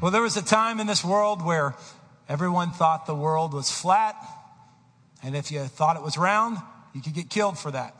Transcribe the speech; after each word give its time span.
Well, 0.00 0.12
there 0.12 0.22
was 0.22 0.36
a 0.36 0.44
time 0.44 0.78
in 0.78 0.86
this 0.86 1.04
world 1.04 1.42
where 1.44 1.74
everyone 2.28 2.70
thought 2.70 3.06
the 3.06 3.16
world 3.16 3.52
was 3.52 3.68
flat, 3.68 4.14
and 5.24 5.34
if 5.34 5.50
you 5.50 5.64
thought 5.64 5.96
it 5.96 6.02
was 6.02 6.16
round, 6.16 6.58
you 6.94 7.02
could 7.02 7.14
get 7.14 7.28
killed 7.28 7.58
for 7.58 7.72
that. 7.72 7.96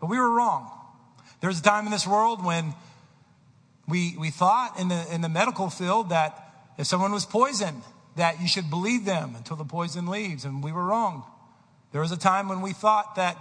But 0.00 0.08
we 0.08 0.18
were 0.18 0.30
wrong. 0.30 0.70
There 1.40 1.48
was 1.48 1.58
a 1.58 1.62
time 1.62 1.84
in 1.84 1.90
this 1.90 2.06
world 2.06 2.44
when 2.44 2.74
we, 3.88 4.14
we 4.16 4.30
thought 4.30 4.78
in 4.78 4.86
the, 4.86 5.04
in 5.12 5.20
the 5.20 5.28
medical 5.28 5.68
field 5.68 6.10
that 6.10 6.72
if 6.78 6.86
someone 6.86 7.10
was 7.10 7.26
poisoned, 7.26 7.82
that 8.14 8.40
you 8.40 8.46
should 8.46 8.70
believe 8.70 9.04
them 9.04 9.34
until 9.34 9.56
the 9.56 9.64
poison 9.64 10.06
leaves, 10.06 10.44
and 10.44 10.62
we 10.62 10.70
were 10.70 10.84
wrong. 10.84 11.24
There 11.90 12.02
was 12.02 12.12
a 12.12 12.16
time 12.16 12.48
when 12.48 12.60
we 12.60 12.72
thought 12.72 13.16
that 13.16 13.36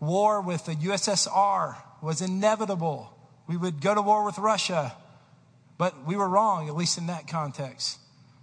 war 0.00 0.40
with 0.40 0.66
the 0.66 0.74
USSR 0.74 1.76
was 2.02 2.20
inevitable. 2.20 3.16
We 3.46 3.56
would 3.56 3.80
go 3.80 3.94
to 3.94 4.02
war 4.02 4.24
with 4.24 4.38
Russia 4.38 4.92
but 5.78 6.06
we 6.06 6.16
were 6.16 6.28
wrong, 6.28 6.68
at 6.68 6.74
least 6.74 6.98
in 6.98 7.06
that 7.06 7.28
context. 7.28 7.98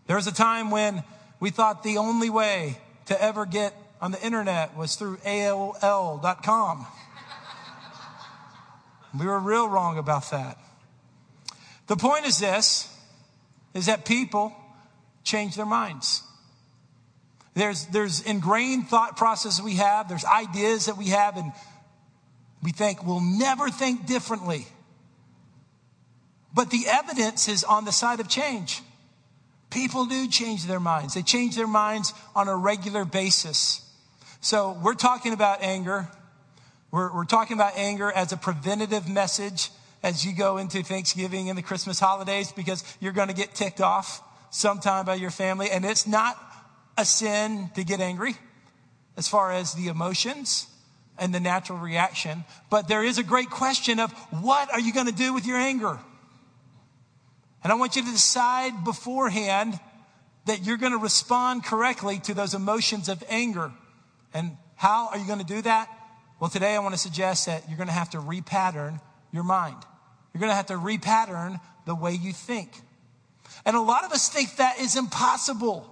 There 0.08 0.16
was 0.16 0.28
a 0.28 0.34
time 0.34 0.72
when 0.72 1.04
we 1.40 1.50
thought 1.50 1.84
the 1.84 1.98
only 1.98 2.30
way 2.30 2.78
to 3.05 3.22
ever 3.22 3.46
get 3.46 3.74
on 4.02 4.12
the 4.12 4.24
internet 4.24 4.76
was 4.76 4.96
through 4.96 5.18
AOL.com. 5.18 6.88
we 9.20 9.26
were 9.26 9.40
real 9.40 9.68
wrong 9.68 9.98
about 9.98 10.30
that. 10.32 10.58
The 11.88 11.96
point 11.96 12.26
is 12.26 12.40
this, 12.40 12.90
is 13.74 13.88
that 13.88 14.05
people 14.05 14.54
change 15.24 15.55
their 15.55 15.66
minds. 15.66 16.22
There's, 17.55 17.86
there's 17.88 18.22
ingrained 18.22 18.88
thought 18.88 19.16
processes 19.16 19.62
we 19.62 19.76
have, 19.76 20.10
there's 20.10 20.26
ideas 20.26 20.88
that 20.88 20.98
we 20.98 21.08
have, 21.08 21.38
and 21.38 21.52
we 22.62 22.72
think 22.72 23.05
we'll 23.05 23.22
never 23.22 23.70
think 23.70 24.05
differently. 24.05 24.68
But 26.53 26.70
the 26.70 26.85
evidence 26.88 27.48
is 27.48 27.63
on 27.63 27.85
the 27.85 27.91
side 27.91 28.20
of 28.20 28.30
change. 28.30 28.81
People 29.70 30.05
do 30.05 30.27
change 30.27 30.66
their 30.66 30.79
minds. 30.79 31.16
They 31.16 31.23
change 31.23 31.55
their 31.55 31.67
minds 31.67 32.13
on 32.35 32.48
a 32.48 32.55
regular 32.55 33.05
basis. 33.05 33.82
So 34.40 34.77
we're 34.84 34.93
talking 34.93 35.34
about 35.34 35.63
anger. 35.63 36.07
We're, 36.91 37.13
we're 37.13 37.26
talking 37.26 37.57
about 37.57 37.73
anger 37.76 38.12
as 38.12 38.32
a 38.32 38.37
preventative 38.37 39.10
message 39.10 39.71
as 40.04 40.26
you 40.26 40.35
go 40.35 40.57
into 40.57 40.84
Thanksgiving 40.84 41.49
and 41.49 41.57
the 41.57 41.63
Christmas 41.63 41.99
holidays 41.99 42.51
because 42.51 42.84
you're 42.99 43.13
going 43.13 43.29
to 43.29 43.34
get 43.34 43.55
ticked 43.55 43.82
off 43.82 44.21
sometime 44.51 45.05
by 45.05 45.15
your 45.15 45.32
family. 45.32 45.71
And 45.71 45.85
it's 45.85 46.05
not 46.05 46.38
a 46.98 47.05
sin 47.05 47.71
to 47.73 47.84
get 47.84 47.99
angry 47.99 48.35
as 49.17 49.27
far 49.27 49.51
as 49.51 49.73
the 49.73 49.88
emotions 49.88 50.67
and 51.17 51.34
the 51.34 51.40
natural 51.40 51.79
reaction. 51.79 52.43
But 52.70 52.88
there 52.88 53.04
is 53.04 53.17
a 53.17 53.23
great 53.23 53.49
question 53.49 53.99
of 53.99 54.12
what 54.41 54.71
are 54.71 54.79
you 54.79 54.93
going 54.93 55.07
to 55.07 55.13
do 55.13 55.34
with 55.34 55.48
your 55.48 55.57
anger? 55.57 55.99
And 57.64 57.72
I 57.72 57.76
want 57.76 57.96
you 57.96 58.04
to 58.04 58.12
decide 58.12 58.84
beforehand 58.84 59.80
that 60.46 60.66
you're 60.66 60.78
going 60.78 60.92
to 60.92 60.98
respond 60.98 61.64
correctly 61.64 62.20
to 62.20 62.34
those 62.34 62.54
emotions 62.54 63.08
of 63.08 63.24
anger. 63.30 63.72
And 64.34 64.58
how 64.75 65.09
are 65.09 65.18
you 65.18 65.25
going 65.25 65.40
to 65.40 65.46
do 65.46 65.62
that? 65.62 65.90
Well, 66.40 66.50
today 66.50 66.75
I 66.75 66.80
want 66.80 66.94
to 66.94 67.00
suggest 67.00 67.46
that 67.46 67.64
you're 67.69 67.78
going 67.78 67.88
to 67.88 67.94
have 67.94 68.09
to 68.09 68.18
repattern 68.18 69.00
your 69.31 69.44
mind. 69.44 69.78
You're 70.34 70.40
going 70.40 70.50
to 70.50 70.56
have 70.56 70.66
to 70.68 70.74
repattern 70.74 71.62
the 71.86 71.96
way 71.96 72.14
you 72.14 72.34
think. 72.34 72.69
And 73.66 73.78
a 73.78 73.81
lot 73.81 74.03
of 74.03 74.12
us 74.12 74.28
think 74.28 74.58
that 74.58 74.80
is 74.80 74.97
impossible. 74.97 75.90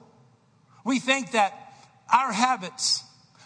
We 0.84 1.00
think 1.00 1.32
that 1.32 1.54
our 2.12 2.34
habits, 2.34 3.04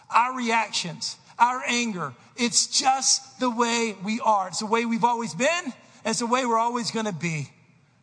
our 0.09 0.35
reactions, 0.35 1.17
our 1.37 1.61
anger, 1.67 2.13
it's 2.37 2.67
just 2.67 3.39
the 3.39 3.49
way 3.49 3.95
we 4.03 4.19
are. 4.21 4.47
It's 4.47 4.59
the 4.59 4.65
way 4.65 4.85
we've 4.85 5.03
always 5.03 5.35
been. 5.35 5.73
It's 6.03 6.19
the 6.19 6.25
way 6.25 6.45
we're 6.45 6.57
always 6.57 6.89
going 6.89 7.05
to 7.05 7.13
be. 7.13 7.49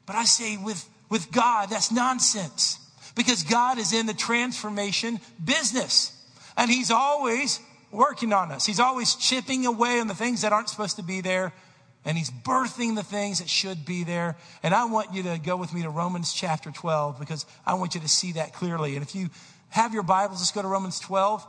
But 0.07 0.17
I 0.17 0.25
say 0.25 0.57
with, 0.57 0.89
with 1.09 1.31
God, 1.31 1.71
that's 1.71 1.91
nonsense 1.91 2.79
because 3.15 3.43
God 3.43 3.79
is 3.79 3.93
in 3.93 4.07
the 4.07 4.15
transformation 4.15 5.21
business 5.43 6.13
and 6.57 6.71
He's 6.71 6.91
always 6.91 7.61
working 7.91 8.33
on 8.33 8.51
us. 8.51 8.67
He's 8.67 8.81
always 8.81 9.15
chipping 9.15 9.67
away 9.67 10.01
on 10.01 10.09
the 10.09 10.15
things 10.15 10.43
that 10.43 10.53
aren't 10.53 10.69
supposed 10.69 10.97
to 10.97 11.03
be 11.03 11.21
there 11.21 11.53
and 12.05 12.19
He's 12.19 12.31
birthing 12.31 12.97
the 12.97 13.03
things 13.03 13.39
that 13.39 13.49
should 13.49 13.85
be 13.85 14.05
there. 14.05 14.37
And 14.63 14.75
I 14.75 14.87
want 14.87 15.15
you 15.15 15.23
to 15.25 15.39
go 15.39 15.57
with 15.57 15.73
me 15.73 15.83
to 15.83 15.91
Romans 15.91 16.33
chapter 16.33 16.71
12 16.71 17.19
because 17.19 17.47
I 17.65 17.75
want 17.75 17.95
you 17.95 18.01
to 18.01 18.09
see 18.09 18.33
that 18.33 18.53
clearly. 18.53 18.95
And 18.97 19.03
if 19.03 19.15
you 19.15 19.31
have 19.69 19.95
your 19.95 20.03
Bibles, 20.03 20.41
let's 20.41 20.53
go 20.53 20.63
to 20.63 20.69
Romans 20.69 20.99
12. 21.01 21.47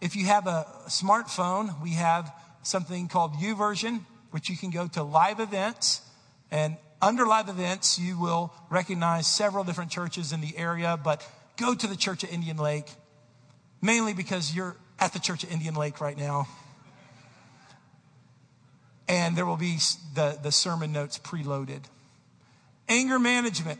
If 0.00 0.16
you 0.16 0.26
have 0.26 0.46
a 0.46 0.66
smartphone, 0.88 1.80
we 1.82 1.90
have 1.90 2.32
something 2.62 3.08
called 3.08 3.34
YouVersion, 3.34 4.00
which 4.30 4.48
you 4.48 4.56
can 4.56 4.70
go 4.70 4.86
to 4.88 5.02
live 5.02 5.40
events 5.40 6.02
and 6.50 6.76
under 7.04 7.26
live 7.26 7.50
events, 7.50 7.98
you 7.98 8.18
will 8.18 8.50
recognize 8.70 9.26
several 9.26 9.62
different 9.62 9.90
churches 9.90 10.32
in 10.32 10.40
the 10.40 10.56
area, 10.56 10.98
but 11.02 11.26
go 11.58 11.74
to 11.74 11.86
the 11.86 11.96
Church 11.96 12.24
of 12.24 12.30
Indian 12.30 12.56
Lake, 12.56 12.86
mainly 13.82 14.14
because 14.14 14.54
you're 14.54 14.74
at 14.98 15.12
the 15.12 15.18
Church 15.18 15.44
of 15.44 15.52
Indian 15.52 15.74
Lake 15.74 16.00
right 16.00 16.16
now. 16.16 16.48
And 19.06 19.36
there 19.36 19.44
will 19.44 19.58
be 19.58 19.76
the, 20.14 20.38
the 20.42 20.50
sermon 20.50 20.92
notes 20.92 21.18
preloaded. 21.18 21.82
Anger 22.88 23.18
management. 23.18 23.78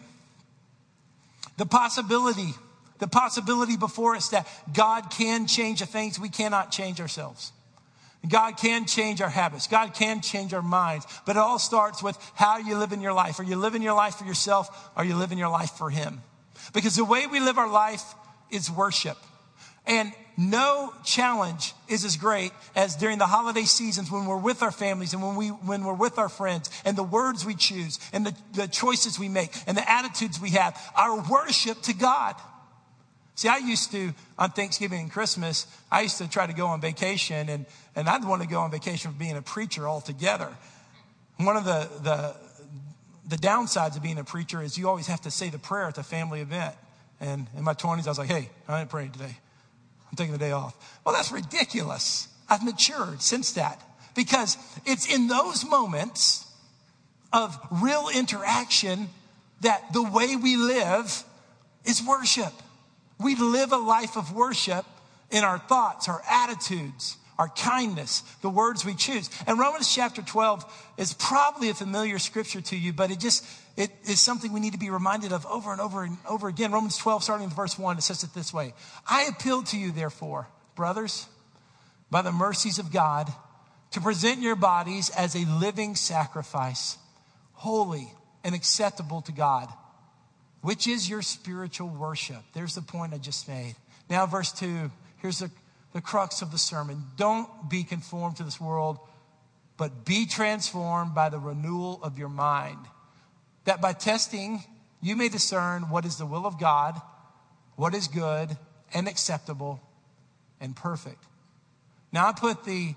The 1.56 1.64
possibility, 1.64 2.52
the 2.98 3.08
possibility 3.08 3.78
before 3.78 4.16
us 4.16 4.28
that 4.30 4.46
God 4.74 5.08
can 5.10 5.46
change 5.46 5.80
the 5.80 5.86
things 5.86 6.20
we 6.20 6.28
cannot 6.28 6.70
change 6.70 7.00
ourselves. 7.00 7.52
God 8.28 8.56
can 8.56 8.86
change 8.86 9.20
our 9.20 9.28
habits. 9.28 9.66
God 9.66 9.94
can 9.94 10.20
change 10.20 10.54
our 10.54 10.62
minds. 10.62 11.06
But 11.26 11.36
it 11.36 11.40
all 11.40 11.58
starts 11.58 12.02
with 12.02 12.16
how 12.34 12.58
you 12.58 12.76
live 12.76 12.92
in 12.92 13.00
your 13.00 13.12
life. 13.12 13.38
Are 13.38 13.44
you 13.44 13.56
living 13.56 13.82
your 13.82 13.94
life 13.94 14.16
for 14.16 14.24
yourself? 14.24 14.90
Are 14.96 15.04
you 15.04 15.16
living 15.16 15.38
your 15.38 15.50
life 15.50 15.72
for 15.72 15.90
Him? 15.90 16.22
Because 16.72 16.96
the 16.96 17.04
way 17.04 17.26
we 17.26 17.40
live 17.40 17.58
our 17.58 17.70
life 17.70 18.14
is 18.50 18.70
worship. 18.70 19.18
And 19.86 20.12
no 20.36 20.92
challenge 21.04 21.74
is 21.88 22.04
as 22.04 22.16
great 22.16 22.52
as 22.74 22.96
during 22.96 23.18
the 23.18 23.26
holiday 23.26 23.64
seasons 23.64 24.10
when 24.10 24.26
we're 24.26 24.38
with 24.38 24.62
our 24.62 24.72
families 24.72 25.12
and 25.12 25.22
when, 25.22 25.36
we, 25.36 25.48
when 25.48 25.84
we're 25.84 25.94
with 25.94 26.18
our 26.18 26.30
friends 26.30 26.70
and 26.84 26.96
the 26.96 27.02
words 27.02 27.44
we 27.44 27.54
choose 27.54 27.98
and 28.12 28.26
the, 28.26 28.34
the 28.54 28.66
choices 28.66 29.18
we 29.18 29.28
make 29.28 29.52
and 29.66 29.76
the 29.76 29.88
attitudes 29.88 30.40
we 30.40 30.50
have, 30.50 30.80
our 30.96 31.22
worship 31.30 31.82
to 31.82 31.92
God. 31.92 32.34
See, 33.36 33.48
I 33.48 33.56
used 33.58 33.90
to, 33.92 34.12
on 34.38 34.50
Thanksgiving 34.50 35.00
and 35.00 35.10
Christmas, 35.10 35.66
I 35.90 36.02
used 36.02 36.18
to 36.18 36.30
try 36.30 36.46
to 36.46 36.52
go 36.52 36.66
on 36.68 36.80
vacation, 36.80 37.48
and, 37.48 37.66
and 37.96 38.08
I'd 38.08 38.24
want 38.24 38.42
to 38.42 38.48
go 38.48 38.60
on 38.60 38.70
vacation 38.70 39.12
for 39.12 39.18
being 39.18 39.36
a 39.36 39.42
preacher 39.42 39.88
altogether. 39.88 40.48
One 41.38 41.56
of 41.56 41.64
the, 41.64 41.88
the, 42.02 42.36
the 43.28 43.36
downsides 43.36 43.96
of 43.96 44.02
being 44.02 44.18
a 44.18 44.24
preacher 44.24 44.62
is 44.62 44.78
you 44.78 44.88
always 44.88 45.08
have 45.08 45.22
to 45.22 45.30
say 45.30 45.50
the 45.50 45.58
prayer 45.58 45.88
at 45.88 45.96
the 45.96 46.04
family 46.04 46.40
event. 46.40 46.76
And 47.20 47.48
in 47.56 47.64
my 47.64 47.74
20s, 47.74 48.06
I 48.06 48.10
was 48.10 48.18
like, 48.18 48.28
hey, 48.28 48.50
I 48.68 48.80
ain't 48.80 48.90
praying 48.90 49.12
today. 49.12 49.36
I'm 50.10 50.16
taking 50.16 50.32
the 50.32 50.38
day 50.38 50.52
off. 50.52 50.76
Well, 51.04 51.14
that's 51.14 51.32
ridiculous. 51.32 52.28
I've 52.48 52.64
matured 52.64 53.20
since 53.20 53.52
that 53.52 53.82
because 54.14 54.56
it's 54.86 55.12
in 55.12 55.26
those 55.26 55.68
moments 55.68 56.46
of 57.32 57.58
real 57.70 58.08
interaction 58.14 59.08
that 59.62 59.92
the 59.92 60.02
way 60.02 60.36
we 60.36 60.56
live 60.56 61.24
is 61.84 62.00
worship. 62.06 62.52
We 63.18 63.36
live 63.36 63.72
a 63.72 63.78
life 63.78 64.16
of 64.16 64.34
worship 64.34 64.84
in 65.30 65.44
our 65.44 65.58
thoughts, 65.58 66.08
our 66.08 66.22
attitudes, 66.28 67.16
our 67.38 67.48
kindness, 67.48 68.22
the 68.42 68.48
words 68.48 68.84
we 68.84 68.94
choose. 68.94 69.28
And 69.46 69.58
Romans 69.58 69.92
chapter 69.92 70.22
12 70.22 70.92
is 70.98 71.12
probably 71.14 71.68
a 71.68 71.74
familiar 71.74 72.18
scripture 72.18 72.60
to 72.60 72.76
you, 72.76 72.92
but 72.92 73.10
it 73.10 73.18
just, 73.18 73.44
it 73.76 73.90
is 74.04 74.20
something 74.20 74.52
we 74.52 74.60
need 74.60 74.72
to 74.72 74.78
be 74.78 74.90
reminded 74.90 75.32
of 75.32 75.44
over 75.46 75.72
and 75.72 75.80
over 75.80 76.04
and 76.04 76.16
over 76.28 76.48
again. 76.48 76.72
Romans 76.72 76.96
12, 76.96 77.24
starting 77.24 77.46
with 77.46 77.56
verse 77.56 77.78
1, 77.78 77.98
it 77.98 78.02
says 78.02 78.22
it 78.22 78.32
this 78.34 78.52
way 78.52 78.74
I 79.06 79.24
appeal 79.24 79.62
to 79.64 79.78
you, 79.78 79.90
therefore, 79.90 80.46
brothers, 80.76 81.26
by 82.10 82.22
the 82.22 82.32
mercies 82.32 82.78
of 82.78 82.92
God, 82.92 83.32
to 83.92 84.00
present 84.00 84.40
your 84.40 84.56
bodies 84.56 85.10
as 85.10 85.34
a 85.34 85.44
living 85.44 85.96
sacrifice, 85.96 86.98
holy 87.52 88.12
and 88.44 88.54
acceptable 88.54 89.22
to 89.22 89.32
God 89.32 89.68
which 90.64 90.88
is 90.88 91.10
your 91.10 91.20
spiritual 91.20 91.88
worship. 91.88 92.42
There's 92.54 92.74
the 92.74 92.80
point 92.80 93.12
I 93.12 93.18
just 93.18 93.46
made. 93.46 93.76
Now, 94.08 94.24
verse 94.24 94.50
2, 94.50 94.90
here's 95.18 95.40
the, 95.40 95.50
the 95.92 96.00
crux 96.00 96.40
of 96.40 96.52
the 96.52 96.56
sermon. 96.56 97.04
Don't 97.18 97.68
be 97.68 97.84
conformed 97.84 98.38
to 98.38 98.44
this 98.44 98.58
world, 98.58 98.98
but 99.76 100.06
be 100.06 100.24
transformed 100.24 101.14
by 101.14 101.28
the 101.28 101.38
renewal 101.38 102.00
of 102.02 102.18
your 102.18 102.30
mind. 102.30 102.78
That 103.66 103.82
by 103.82 103.92
testing, 103.92 104.64
you 105.02 105.16
may 105.16 105.28
discern 105.28 105.90
what 105.90 106.06
is 106.06 106.16
the 106.16 106.24
will 106.24 106.46
of 106.46 106.58
God, 106.58 106.98
what 107.76 107.94
is 107.94 108.08
good 108.08 108.56
and 108.94 109.06
acceptable 109.06 109.82
and 110.62 110.74
perfect. 110.74 111.22
Now, 112.10 112.28
I 112.28 112.32
put 112.32 112.64
the 112.64 112.94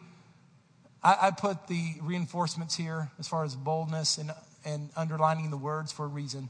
I, 1.03 1.17
I 1.23 1.31
put 1.31 1.67
the 1.67 1.95
reinforcements 2.01 2.75
here 2.75 3.11
as 3.19 3.27
far 3.27 3.43
as 3.43 3.55
boldness 3.55 4.17
and, 4.19 4.31
and 4.63 4.89
underlining 4.95 5.49
the 5.49 5.57
words 5.57 5.91
for 5.91 6.05
a 6.05 6.07
reason. 6.07 6.49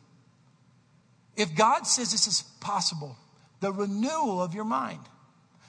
If 1.38 1.56
God 1.56 1.86
says 1.86 2.12
this 2.12 2.28
is 2.28 2.42
possible, 2.60 3.16
the 3.60 3.72
renewal 3.72 4.42
of 4.42 4.54
your 4.54 4.66
mind, 4.66 5.02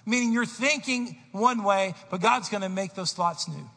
meaning 0.06 0.32
you're 0.32 0.46
thinking 0.46 1.18
one 1.32 1.62
way, 1.62 1.94
but 2.10 2.20
God's 2.20 2.48
going 2.48 2.62
to 2.62 2.68
make 2.68 2.94
those 2.94 3.12
thoughts 3.12 3.46
new. 3.46 3.68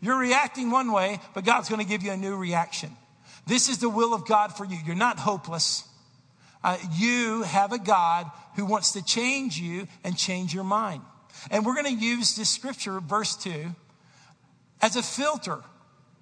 You're 0.00 0.18
reacting 0.18 0.70
one 0.70 0.92
way, 0.92 1.18
but 1.34 1.44
God's 1.44 1.68
going 1.68 1.82
to 1.82 1.88
give 1.88 2.04
you 2.04 2.12
a 2.12 2.16
new 2.16 2.36
reaction. 2.36 2.96
This 3.46 3.68
is 3.68 3.78
the 3.78 3.88
will 3.88 4.14
of 4.14 4.26
God 4.26 4.56
for 4.56 4.64
you. 4.64 4.78
You're 4.86 4.94
not 4.94 5.18
hopeless. 5.18 5.84
Uh, 6.62 6.76
you 6.96 7.42
have 7.42 7.72
a 7.72 7.78
God 7.78 8.30
who 8.54 8.64
wants 8.64 8.92
to 8.92 9.04
change 9.04 9.58
you 9.58 9.88
and 10.04 10.16
change 10.16 10.54
your 10.54 10.64
mind. 10.64 11.02
And 11.50 11.64
we're 11.64 11.74
going 11.74 11.98
to 11.98 12.04
use 12.04 12.36
this 12.36 12.50
scripture, 12.50 13.00
verse 13.00 13.36
2, 13.36 13.66
as 14.82 14.96
a 14.96 15.02
filter. 15.02 15.58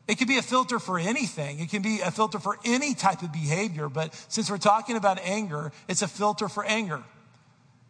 It 0.09 0.19
could 0.19 0.29
be 0.29 0.39
a 0.39 0.43
filter 0.43 0.79
for 0.79 0.99
anything. 0.99 1.59
It 1.59 1.69
can 1.69 1.83
be 1.83 2.01
a 2.01 2.11
filter 2.11 2.39
for 2.39 2.59
any 2.65 2.95
type 2.95 3.23
of 3.23 3.33
behavior. 3.33 3.89
But 3.89 4.15
since 4.29 4.51
we're 4.51 4.59
talking 4.59 4.97
about 4.97 5.19
anger, 5.23 5.73
it's 5.89 6.03
a 6.03 6.09
filter 6.09 6.49
for 6.49 6.65
anger. 6.65 7.03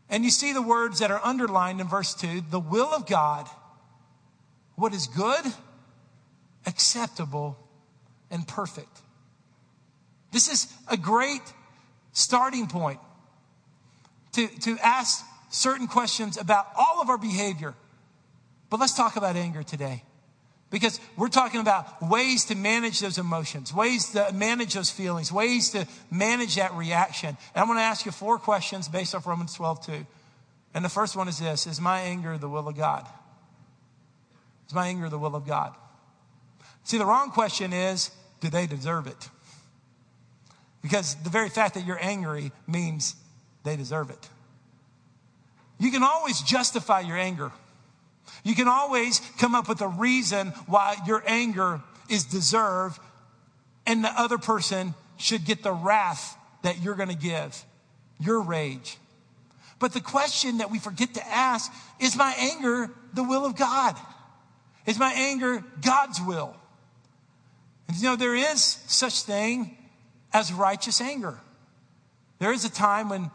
And 0.08 0.24
you 0.24 0.30
see 0.30 0.52
the 0.52 0.62
words 0.62 1.00
that 1.00 1.10
are 1.10 1.20
underlined 1.22 1.80
in 1.80 1.88
verse 1.88 2.14
2 2.14 2.42
the 2.50 2.60
will 2.60 2.88
of 2.88 3.06
God, 3.06 3.46
what 4.76 4.94
is 4.94 5.06
good, 5.08 5.44
acceptable, 6.64 7.58
and 8.30 8.46
perfect. 8.46 9.00
This 10.32 10.48
is 10.48 10.72
a 10.88 10.96
great 10.96 11.42
starting 12.12 12.66
point 12.66 13.00
to, 14.32 14.48
to 14.60 14.78
ask 14.82 15.24
certain 15.50 15.86
questions 15.86 16.36
about 16.36 16.66
all 16.76 17.00
of 17.00 17.08
our 17.08 17.18
behavior. 17.18 17.74
But 18.70 18.80
let's 18.80 18.94
talk 18.94 19.16
about 19.16 19.36
anger 19.36 19.62
today. 19.62 20.02
Because 20.70 21.00
we're 21.16 21.28
talking 21.28 21.60
about 21.60 22.02
ways 22.02 22.46
to 22.46 22.56
manage 22.56 23.00
those 23.00 23.18
emotions, 23.18 23.72
ways 23.72 24.10
to 24.10 24.32
manage 24.32 24.74
those 24.74 24.90
feelings, 24.90 25.30
ways 25.30 25.70
to 25.70 25.86
manage 26.10 26.56
that 26.56 26.74
reaction. 26.74 27.28
And 27.28 27.62
I'm 27.62 27.66
going 27.66 27.78
to 27.78 27.84
ask 27.84 28.04
you 28.04 28.12
four 28.12 28.38
questions 28.38 28.88
based 28.88 29.14
off 29.14 29.26
Romans 29.26 29.54
12, 29.54 29.86
2. 29.86 30.06
And 30.74 30.84
the 30.84 30.88
first 30.88 31.16
one 31.16 31.28
is 31.28 31.38
this 31.38 31.66
Is 31.66 31.80
my 31.80 32.00
anger 32.00 32.36
the 32.36 32.48
will 32.48 32.66
of 32.68 32.76
God? 32.76 33.06
Is 34.66 34.74
my 34.74 34.88
anger 34.88 35.08
the 35.08 35.18
will 35.18 35.36
of 35.36 35.46
God? 35.46 35.74
See, 36.82 36.98
the 36.98 37.06
wrong 37.06 37.30
question 37.30 37.72
is 37.72 38.10
Do 38.40 38.50
they 38.50 38.66
deserve 38.66 39.06
it? 39.06 39.30
Because 40.82 41.14
the 41.22 41.30
very 41.30 41.48
fact 41.48 41.74
that 41.74 41.86
you're 41.86 42.02
angry 42.02 42.52
means 42.66 43.14
they 43.64 43.76
deserve 43.76 44.10
it. 44.10 44.28
You 45.78 45.90
can 45.90 46.02
always 46.02 46.40
justify 46.42 47.00
your 47.00 47.16
anger. 47.16 47.52
You 48.44 48.54
can 48.54 48.68
always 48.68 49.20
come 49.38 49.54
up 49.54 49.68
with 49.68 49.80
a 49.80 49.88
reason 49.88 50.48
why 50.66 50.96
your 51.06 51.22
anger 51.26 51.80
is 52.08 52.24
deserved 52.24 53.00
and 53.86 54.04
the 54.04 54.20
other 54.20 54.38
person 54.38 54.94
should 55.16 55.44
get 55.44 55.62
the 55.62 55.72
wrath 55.72 56.36
that 56.62 56.82
you're 56.82 56.94
going 56.94 57.08
to 57.08 57.14
give, 57.14 57.64
your 58.18 58.40
rage. 58.40 58.98
But 59.78 59.92
the 59.92 60.00
question 60.00 60.58
that 60.58 60.70
we 60.70 60.78
forget 60.78 61.14
to 61.14 61.26
ask 61.26 61.72
is 62.00 62.16
my 62.16 62.34
anger 62.38 62.90
the 63.14 63.22
will 63.22 63.44
of 63.44 63.56
God? 63.56 63.96
Is 64.86 64.98
my 64.98 65.12
anger 65.12 65.64
God's 65.82 66.20
will? 66.20 66.56
And 67.88 67.96
you 67.96 68.04
know, 68.04 68.16
there 68.16 68.34
is 68.34 68.60
such 68.86 69.22
thing 69.22 69.76
as 70.32 70.52
righteous 70.52 71.00
anger. 71.00 71.38
There 72.38 72.52
is 72.52 72.64
a 72.64 72.70
time 72.70 73.08
when 73.08 73.30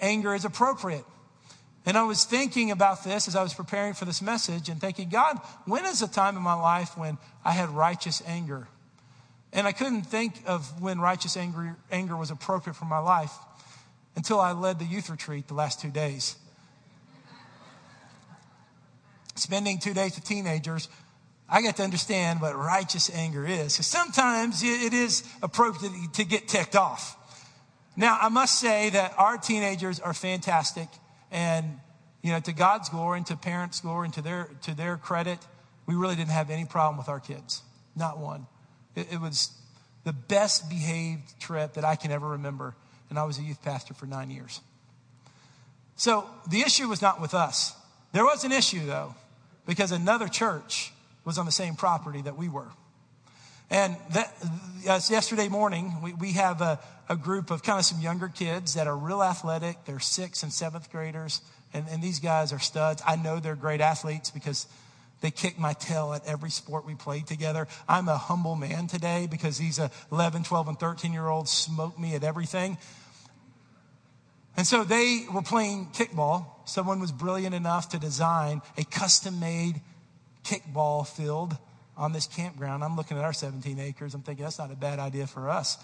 anger 0.00 0.34
is 0.34 0.44
appropriate. 0.44 1.04
And 1.86 1.98
I 1.98 2.04
was 2.04 2.24
thinking 2.24 2.70
about 2.70 3.04
this 3.04 3.28
as 3.28 3.36
I 3.36 3.42
was 3.42 3.52
preparing 3.52 3.92
for 3.92 4.06
this 4.06 4.22
message 4.22 4.68
and 4.68 4.80
thinking, 4.80 5.10
God, 5.10 5.38
when 5.66 5.84
is 5.84 6.00
a 6.00 6.08
time 6.08 6.36
in 6.36 6.42
my 6.42 6.54
life 6.54 6.96
when 6.96 7.18
I 7.44 7.52
had 7.52 7.68
righteous 7.68 8.22
anger? 8.26 8.68
And 9.52 9.66
I 9.66 9.72
couldn't 9.72 10.02
think 10.02 10.34
of 10.46 10.80
when 10.80 10.98
righteous 10.98 11.36
anger, 11.36 11.76
anger 11.92 12.16
was 12.16 12.30
appropriate 12.30 12.74
for 12.74 12.86
my 12.86 12.98
life 12.98 13.32
until 14.16 14.40
I 14.40 14.52
led 14.52 14.78
the 14.78 14.84
youth 14.84 15.10
retreat 15.10 15.46
the 15.46 15.54
last 15.54 15.80
two 15.80 15.90
days. 15.90 16.36
Spending 19.36 19.78
two 19.78 19.92
days 19.92 20.14
with 20.14 20.24
teenagers, 20.24 20.88
I 21.48 21.60
got 21.60 21.76
to 21.76 21.82
understand 21.82 22.40
what 22.40 22.56
righteous 22.56 23.10
anger 23.14 23.46
is. 23.46 23.74
Because 23.74 23.86
sometimes 23.86 24.62
it 24.62 24.94
is 24.94 25.22
appropriate 25.42 25.92
to 26.14 26.24
get 26.24 26.48
ticked 26.48 26.76
off. 26.76 27.16
Now, 27.96 28.18
I 28.20 28.28
must 28.28 28.58
say 28.58 28.90
that 28.90 29.14
our 29.18 29.36
teenagers 29.36 30.00
are 30.00 30.14
fantastic. 30.14 30.88
And, 31.34 31.80
you 32.22 32.30
know, 32.30 32.38
to 32.40 32.52
God's 32.52 32.88
glory 32.88 33.18
and 33.18 33.26
to 33.26 33.36
parents' 33.36 33.80
glory 33.80 34.06
and 34.06 34.14
to 34.14 34.22
their, 34.22 34.48
to 34.62 34.74
their 34.74 34.96
credit, 34.96 35.40
we 35.84 35.96
really 35.96 36.14
didn't 36.14 36.30
have 36.30 36.48
any 36.48 36.64
problem 36.64 36.96
with 36.96 37.08
our 37.08 37.20
kids. 37.20 37.60
Not 37.96 38.18
one. 38.18 38.46
It, 38.94 39.12
it 39.14 39.20
was 39.20 39.50
the 40.04 40.12
best 40.12 40.70
behaved 40.70 41.40
trip 41.40 41.74
that 41.74 41.84
I 41.84 41.96
can 41.96 42.12
ever 42.12 42.28
remember. 42.28 42.76
And 43.10 43.18
I 43.18 43.24
was 43.24 43.38
a 43.38 43.42
youth 43.42 43.62
pastor 43.62 43.94
for 43.94 44.06
nine 44.06 44.30
years. 44.30 44.60
So 45.96 46.24
the 46.48 46.60
issue 46.60 46.88
was 46.88 47.02
not 47.02 47.20
with 47.20 47.34
us. 47.34 47.74
There 48.12 48.24
was 48.24 48.44
an 48.44 48.52
issue, 48.52 48.86
though, 48.86 49.16
because 49.66 49.90
another 49.90 50.28
church 50.28 50.92
was 51.24 51.36
on 51.36 51.46
the 51.46 51.52
same 51.52 51.74
property 51.74 52.22
that 52.22 52.36
we 52.36 52.48
were. 52.48 52.68
And 53.70 53.96
that, 54.12 54.34
yesterday 54.84 55.48
morning, 55.48 55.94
we, 56.02 56.12
we 56.14 56.32
have 56.32 56.60
a, 56.60 56.78
a 57.08 57.16
group 57.16 57.50
of 57.50 57.62
kind 57.62 57.78
of 57.78 57.84
some 57.84 58.00
younger 58.00 58.28
kids 58.28 58.74
that 58.74 58.86
are 58.86 58.96
real 58.96 59.22
athletic. 59.22 59.84
They're 59.84 60.00
sixth 60.00 60.42
and 60.42 60.52
seventh 60.52 60.90
graders. 60.90 61.40
And, 61.72 61.86
and 61.90 62.02
these 62.02 62.20
guys 62.20 62.52
are 62.52 62.58
studs. 62.58 63.02
I 63.06 63.16
know 63.16 63.40
they're 63.40 63.56
great 63.56 63.80
athletes 63.80 64.30
because 64.30 64.66
they 65.20 65.30
kick 65.30 65.58
my 65.58 65.72
tail 65.72 66.12
at 66.12 66.26
every 66.26 66.50
sport 66.50 66.84
we 66.84 66.94
played 66.94 67.26
together. 67.26 67.66
I'm 67.88 68.08
a 68.08 68.16
humble 68.16 68.56
man 68.56 68.86
today 68.86 69.26
because 69.30 69.58
these 69.58 69.80
11, 70.12 70.44
12, 70.44 70.68
and 70.68 70.78
13 70.78 71.12
year 71.12 71.26
olds 71.26 71.50
smoke 71.50 71.98
me 71.98 72.14
at 72.14 72.22
everything. 72.22 72.76
And 74.56 74.66
so 74.66 74.84
they 74.84 75.24
were 75.32 75.42
playing 75.42 75.88
kickball. 75.94 76.46
Someone 76.64 77.00
was 77.00 77.10
brilliant 77.10 77.54
enough 77.54 77.88
to 77.90 77.98
design 77.98 78.62
a 78.78 78.84
custom 78.84 79.40
made 79.40 79.80
kickball 80.44 81.06
field 81.06 81.56
on 81.96 82.12
this 82.12 82.26
campground. 82.26 82.82
I'm 82.82 82.96
looking 82.96 83.18
at 83.18 83.24
our 83.24 83.32
17 83.32 83.78
acres. 83.78 84.14
I'm 84.14 84.22
thinking 84.22 84.44
that's 84.44 84.58
not 84.58 84.72
a 84.72 84.76
bad 84.76 84.98
idea 84.98 85.26
for 85.26 85.48
us. 85.48 85.78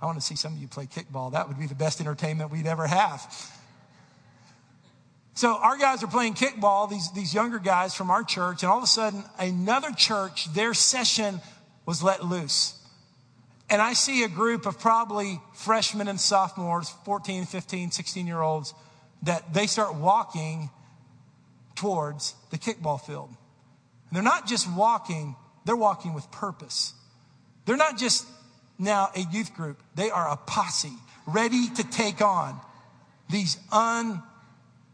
I 0.00 0.06
want 0.06 0.18
to 0.18 0.24
see 0.24 0.36
some 0.36 0.54
of 0.54 0.58
you 0.58 0.68
play 0.68 0.86
kickball. 0.86 1.32
That 1.32 1.48
would 1.48 1.58
be 1.58 1.66
the 1.66 1.74
best 1.74 2.00
entertainment 2.00 2.50
we'd 2.50 2.66
ever 2.66 2.86
have. 2.86 3.52
So 5.34 5.56
our 5.56 5.76
guys 5.76 6.02
are 6.02 6.08
playing 6.08 6.34
kickball, 6.34 6.90
these, 6.90 7.12
these 7.12 7.32
younger 7.32 7.60
guys 7.60 7.94
from 7.94 8.10
our 8.10 8.24
church, 8.24 8.64
and 8.64 8.72
all 8.72 8.78
of 8.78 8.84
a 8.84 8.88
sudden 8.88 9.22
another 9.38 9.92
church, 9.92 10.52
their 10.52 10.74
session 10.74 11.40
was 11.86 12.02
let 12.02 12.24
loose. 12.24 12.74
And 13.70 13.80
I 13.80 13.92
see 13.92 14.24
a 14.24 14.28
group 14.28 14.66
of 14.66 14.80
probably 14.80 15.40
freshmen 15.54 16.08
and 16.08 16.20
sophomores, 16.20 16.90
14, 17.04 17.44
15, 17.44 17.90
16 17.90 18.26
year 18.26 18.40
olds, 18.40 18.74
that 19.22 19.52
they 19.52 19.66
start 19.66 19.94
walking 19.94 20.70
towards 21.74 22.34
the 22.50 22.58
kickball 22.58 23.00
field. 23.00 23.30
And 24.08 24.16
they're 24.16 24.22
not 24.22 24.46
just 24.46 24.70
walking, 24.72 25.36
they're 25.64 25.76
walking 25.76 26.14
with 26.14 26.30
purpose. 26.30 26.94
They're 27.66 27.76
not 27.76 27.98
just 27.98 28.26
now 28.78 29.10
a 29.14 29.20
youth 29.32 29.54
group, 29.54 29.82
they 29.94 30.10
are 30.10 30.30
a 30.30 30.36
posse 30.36 30.92
ready 31.26 31.68
to 31.68 31.84
take 31.84 32.22
on 32.22 32.58
these 33.30 33.58
un, 33.70 34.22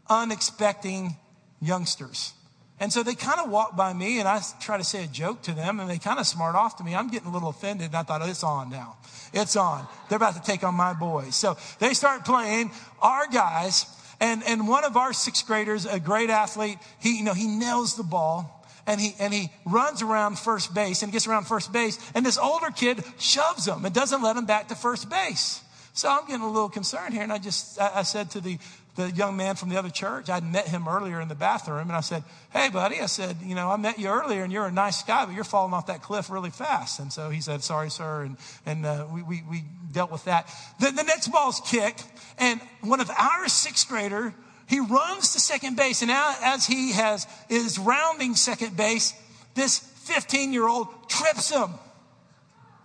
unexpecting 0.09 1.15
youngsters. 1.61 2.33
And 2.77 2.91
so 2.91 3.03
they 3.03 3.15
kind 3.15 3.39
of 3.39 3.49
walk 3.49 3.77
by 3.77 3.93
me 3.93 4.19
and 4.19 4.27
I 4.27 4.41
try 4.59 4.77
to 4.77 4.83
say 4.83 5.05
a 5.05 5.07
joke 5.07 5.43
to 5.43 5.53
them 5.53 5.79
and 5.79 5.89
they 5.89 5.97
kind 5.97 6.19
of 6.19 6.27
smart 6.27 6.55
off 6.55 6.75
to 6.77 6.83
me. 6.83 6.93
I'm 6.93 7.09
getting 7.09 7.29
a 7.29 7.31
little 7.31 7.47
offended 7.47 7.87
and 7.87 7.95
I 7.95 8.03
thought, 8.03 8.21
oh, 8.21 8.29
it's 8.29 8.43
on 8.43 8.69
now. 8.69 8.97
It's 9.31 9.55
on. 9.55 9.87
They're 10.09 10.17
about 10.17 10.35
to 10.35 10.41
take 10.41 10.63
on 10.65 10.75
my 10.75 10.93
boys. 10.93 11.37
So 11.37 11.55
they 11.79 11.93
start 11.93 12.25
playing 12.25 12.71
our 13.01 13.27
guys 13.27 13.85
and, 14.19 14.43
and 14.43 14.67
one 14.67 14.83
of 14.83 14.97
our 14.97 15.13
sixth 15.13 15.45
graders, 15.45 15.85
a 15.85 15.99
great 15.99 16.29
athlete, 16.29 16.77
he, 16.99 17.17
you 17.17 17.23
know, 17.23 17.33
he 17.33 17.47
nails 17.47 17.95
the 17.95 18.03
ball 18.03 18.54
and 18.87 19.01
he, 19.01 19.15
and 19.19 19.33
he 19.33 19.49
runs 19.65 20.01
around 20.01 20.37
first 20.37 20.73
base 20.73 21.01
and 21.03 21.11
gets 21.11 21.27
around 21.27 21.45
first 21.45 21.71
base. 21.71 21.99
And 22.13 22.25
this 22.25 22.37
older 22.37 22.69
kid 22.69 23.03
shoves 23.17 23.67
him 23.67 23.83
and 23.85 23.93
doesn't 23.93 24.21
let 24.21 24.35
him 24.35 24.45
back 24.45 24.67
to 24.67 24.75
first 24.75 25.09
base. 25.09 25.61
So 25.93 26.09
I'm 26.09 26.27
getting 26.27 26.41
a 26.41 26.51
little 26.51 26.69
concerned 26.69 27.13
here. 27.13 27.23
And 27.23 27.31
I 27.31 27.37
just, 27.37 27.79
I, 27.79 28.03
said 28.03 28.29
to 28.31 28.41
the, 28.41 28.59
the 28.95 29.09
young 29.11 29.37
man 29.37 29.55
from 29.55 29.69
the 29.69 29.77
other 29.77 29.89
church, 29.89 30.29
I'd 30.29 30.43
met 30.43 30.67
him 30.67 30.87
earlier 30.87 31.21
in 31.21 31.29
the 31.29 31.35
bathroom. 31.35 31.87
And 31.87 31.93
I 31.93 32.01
said, 32.01 32.23
Hey, 32.51 32.69
buddy, 32.69 32.99
I 32.99 33.05
said, 33.05 33.37
you 33.41 33.55
know, 33.55 33.71
I 33.71 33.77
met 33.77 33.97
you 33.97 34.09
earlier 34.09 34.43
and 34.43 34.51
you're 34.51 34.65
a 34.65 34.71
nice 34.71 35.03
guy, 35.03 35.25
but 35.25 35.33
you're 35.33 35.45
falling 35.45 35.73
off 35.73 35.87
that 35.87 36.01
cliff 36.01 36.29
really 36.29 36.49
fast. 36.49 36.99
And 36.99 37.13
so 37.13 37.29
he 37.29 37.39
said, 37.39 37.63
Sorry, 37.63 37.89
sir. 37.89 38.23
And, 38.23 38.37
and 38.65 38.85
uh, 38.85 39.07
we, 39.09 39.23
we, 39.23 39.43
we 39.49 39.63
dealt 39.91 40.11
with 40.11 40.25
that. 40.25 40.53
The, 40.81 40.91
the 40.91 41.03
next 41.03 41.29
ball's 41.29 41.61
kicked. 41.61 42.05
And 42.37 42.59
one 42.81 42.99
of 42.99 43.09
our 43.09 43.47
sixth 43.47 43.87
grader 43.87 44.35
he 44.67 44.79
runs 44.79 45.33
to 45.33 45.39
second 45.39 45.77
base, 45.77 46.01
and 46.01 46.11
as 46.11 46.65
he 46.65 46.91
has 46.93 47.27
is 47.49 47.77
rounding 47.77 48.35
second 48.35 48.75
base, 48.75 49.13
this 49.53 49.79
15 49.79 50.53
year 50.53 50.67
old 50.67 50.87
trips 51.07 51.51
him. 51.51 51.71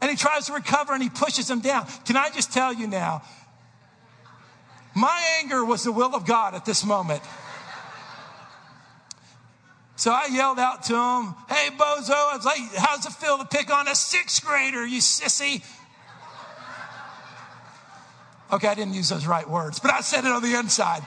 And 0.00 0.10
he 0.10 0.16
tries 0.16 0.46
to 0.46 0.54
recover 0.54 0.94
and 0.94 1.02
he 1.02 1.10
pushes 1.10 1.50
him 1.50 1.60
down. 1.60 1.86
Can 2.06 2.16
I 2.16 2.30
just 2.30 2.52
tell 2.52 2.72
you 2.72 2.86
now? 2.86 3.22
My 4.94 5.38
anger 5.40 5.64
was 5.64 5.84
the 5.84 5.92
will 5.92 6.14
of 6.14 6.26
God 6.26 6.54
at 6.54 6.64
this 6.64 6.84
moment. 6.84 7.22
So 9.96 10.10
I 10.10 10.28
yelled 10.32 10.58
out 10.58 10.84
to 10.84 10.94
him, 10.94 11.34
Hey, 11.48 11.68
bozo, 11.76 12.12
I 12.12 12.36
was 12.36 12.44
like, 12.46 12.60
How's 12.76 13.04
it 13.04 13.12
feel 13.12 13.36
to 13.38 13.44
pick 13.44 13.70
on 13.70 13.86
a 13.86 13.94
sixth 13.94 14.44
grader, 14.44 14.86
you 14.86 15.00
sissy? 15.00 15.62
Okay, 18.52 18.66
I 18.66 18.74
didn't 18.74 18.94
use 18.94 19.10
those 19.10 19.26
right 19.26 19.48
words, 19.48 19.78
but 19.78 19.92
I 19.92 20.00
said 20.00 20.24
it 20.24 20.32
on 20.32 20.42
the 20.42 20.58
inside. 20.58 21.02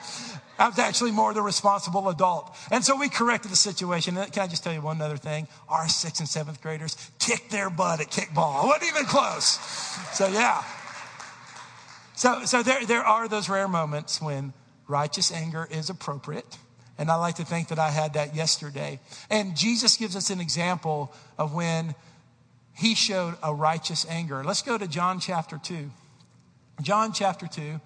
I 0.58 0.68
was 0.68 0.78
actually 0.78 1.10
more 1.10 1.34
the 1.34 1.42
responsible 1.42 2.08
adult. 2.08 2.56
And 2.70 2.84
so 2.84 2.96
we 2.96 3.08
corrected 3.08 3.50
the 3.50 3.56
situation. 3.56 4.14
Can 4.14 4.42
I 4.42 4.46
just 4.46 4.62
tell 4.62 4.72
you 4.72 4.80
one 4.80 5.00
other 5.00 5.16
thing? 5.16 5.48
Our 5.68 5.88
sixth 5.88 6.20
and 6.20 6.28
seventh 6.28 6.62
graders 6.62 6.96
kicked 7.18 7.50
their 7.50 7.70
butt 7.70 8.00
at 8.00 8.08
kickball. 8.08 8.64
It 8.64 8.66
wasn't 8.66 8.90
even 8.90 9.04
close. 9.06 9.58
So, 10.12 10.28
yeah. 10.28 10.62
So, 12.14 12.44
so 12.44 12.62
there, 12.62 12.84
there 12.86 13.02
are 13.02 13.26
those 13.26 13.48
rare 13.48 13.66
moments 13.66 14.22
when 14.22 14.52
righteous 14.86 15.32
anger 15.32 15.66
is 15.70 15.90
appropriate. 15.90 16.58
And 16.98 17.10
I 17.10 17.16
like 17.16 17.36
to 17.36 17.44
think 17.44 17.68
that 17.68 17.78
I 17.78 17.90
had 17.90 18.14
that 18.14 18.36
yesterday. 18.36 19.00
And 19.30 19.56
Jesus 19.56 19.96
gives 19.96 20.14
us 20.14 20.30
an 20.30 20.40
example 20.40 21.12
of 21.36 21.52
when 21.52 21.96
he 22.74 22.94
showed 22.94 23.34
a 23.42 23.52
righteous 23.52 24.06
anger. 24.08 24.44
Let's 24.44 24.62
go 24.62 24.78
to 24.78 24.86
John 24.86 25.18
chapter 25.18 25.58
2. 25.58 25.90
John 26.82 27.12
chapter 27.12 27.46
2. 27.46 27.80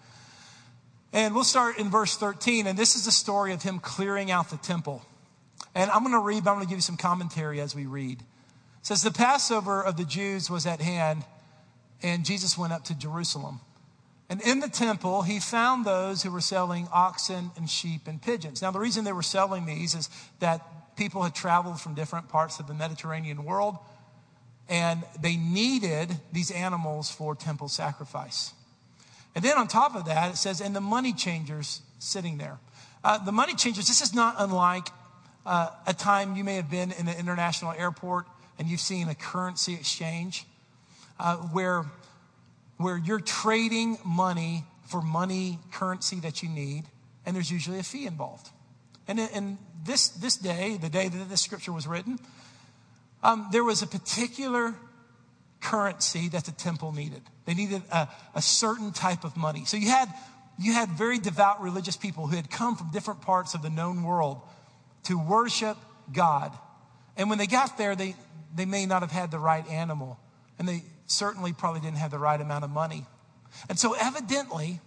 And 1.13 1.35
we'll 1.35 1.45
start 1.45 1.79
in 1.79 1.91
verse 1.91 2.17
13. 2.17 2.67
And 2.67 2.79
this 2.79 2.95
is 2.97 3.05
the 3.05 3.13
story 3.13 3.53
of 3.53 3.63
him 3.63 3.79
clearing 3.79 4.31
out 4.31 4.51
the 4.51 4.57
temple. 4.57 5.03
And 5.75 5.91
I'm 5.91 6.03
going 6.03 6.13
to 6.13 6.21
read, 6.21 6.45
but 6.45 6.51
I'm 6.51 6.57
going 6.57 6.67
to 6.67 6.71
give 6.71 6.79
you 6.79 6.83
some 6.83 6.97
commentary 6.97 7.61
as 7.61 7.75
we 7.75 7.87
read. 7.87 8.21
It 8.21 8.27
says, 8.83 9.03
The 9.03 9.11
Passover 9.11 9.83
of 9.83 9.97
the 9.97 10.05
Jews 10.05 10.51
was 10.51 10.67
at 10.67 10.81
hand, 10.81 11.25
and 12.03 12.25
Jesus 12.25 12.59
went 12.59 12.73
up 12.73 12.85
to 12.85 12.99
Jerusalem. 12.99 13.61
And 14.31 14.43
in 14.43 14.61
the 14.61 14.69
temple, 14.69 15.23
he 15.23 15.41
found 15.41 15.85
those 15.85 16.23
who 16.23 16.31
were 16.31 16.43
selling 16.43 16.87
oxen 16.93 17.51
and 17.57 17.69
sheep 17.69 18.07
and 18.07 18.21
pigeons. 18.21 18.61
Now, 18.61 18.71
the 18.71 18.79
reason 18.79 19.05
they 19.05 19.13
were 19.13 19.23
selling 19.23 19.65
these 19.65 19.95
is 19.95 20.11
that 20.41 20.97
people 20.97 21.23
had 21.23 21.35
traveled 21.35 21.81
from 21.81 21.95
different 21.95 22.29
parts 22.29 22.61
of 22.61 22.67
the 22.67 22.75
Mediterranean 22.75 23.45
world, 23.45 23.79
and 24.69 25.03
they 25.19 25.37
needed 25.37 26.15
these 26.31 26.51
animals 26.51 27.11
for 27.11 27.35
temple 27.35 27.69
sacrifice. 27.69 28.53
And 29.35 29.45
then 29.45 29.57
on 29.57 29.69
top 29.69 29.95
of 29.95 30.07
that, 30.07 30.33
it 30.33 30.37
says, 30.37 30.61
and 30.61 30.75
the 30.75 30.81
money 30.81 31.13
changers 31.13 31.83
sitting 31.99 32.39
there. 32.39 32.59
Uh, 33.05 33.19
the 33.19 33.33
money 33.33 33.55
changers, 33.55 33.87
this 33.87 34.01
is 34.01 34.15
not 34.15 34.35
unlike 34.39 34.89
uh, 35.47 35.71
a 35.87 35.95
time 35.95 36.37
you 36.37 36.45
may 36.45 36.57
have 36.57 36.71
been 36.71 36.93
in 36.93 37.09
an 37.09 37.17
international 37.19 37.73
airport 37.73 38.27
and 38.59 38.69
you've 38.69 38.81
seen 38.81 39.09
a 39.09 39.15
currency 39.15 39.75
exchange 39.75 40.45
uh, 41.21 41.37
where, 41.37 41.85
where 42.77 42.99
you're 42.99 43.21
trading 43.21 43.99
money 44.05 44.65
for 44.87 45.03
money 45.03 45.59
currency 45.73 46.19
that 46.21 46.43
you 46.43 46.49
need, 46.49 46.85
and 47.27 47.37
there's 47.37 47.51
usually 47.51 47.79
a 47.79 47.83
fee 47.83 48.07
involved. 48.07 48.49
And 49.07 49.19
in 49.19 49.59
this, 49.85 50.09
this 50.09 50.37
day, 50.37 50.79
the 50.81 50.89
day 50.89 51.09
that 51.09 51.29
this 51.29 51.43
scripture 51.43 51.73
was 51.73 51.87
written, 51.87 52.19
um, 53.23 53.49
there 53.53 53.65
was 53.65 53.83
a 53.83 53.87
particular 53.87 54.75
currency 55.61 56.29
that 56.29 56.45
the 56.45 56.53
temple 56.53 56.93
needed. 56.93 57.23
They 57.45 57.55
needed 57.55 57.83
a, 57.91 58.09
a 58.35 58.43
certain 58.43 58.93
type 58.93 59.25
of 59.25 59.37
money. 59.37 59.65
So 59.65 59.77
you 59.77 59.89
had, 59.89 60.09
you 60.59 60.73
had 60.73 60.91
very 60.91 61.19
devout 61.19 61.63
religious 61.63 61.97
people 61.97 62.27
who 62.27 62.37
had 62.37 62.51
come 62.51 62.77
from 62.77 62.91
different 62.91 63.23
parts 63.23 63.55
of 63.55 63.63
the 63.63 63.71
known 63.71 64.03
world 64.03 64.41
to 65.05 65.19
worship 65.19 65.77
God. 66.13 66.57
And 67.17 67.29
when 67.29 67.39
they 67.39 67.47
got 67.47 67.79
there, 67.79 67.97
they, 67.97 68.15
they 68.55 68.67
may 68.67 68.87
not 68.87 69.03
have 69.03 69.11
had 69.11 69.31
the 69.31 69.39
right 69.39 69.67
animal. 69.69 70.19
And 70.59 70.69
they 70.69 70.83
certainly 71.07 71.53
probably 71.53 71.81
didn't 71.81 71.99
have 71.99 72.11
the 72.11 72.19
right 72.19 72.41
amount 72.41 72.65
of 72.65 72.71
money. 72.71 73.07
And 73.69 73.79
so 73.79 73.95
evidently, 73.95 74.81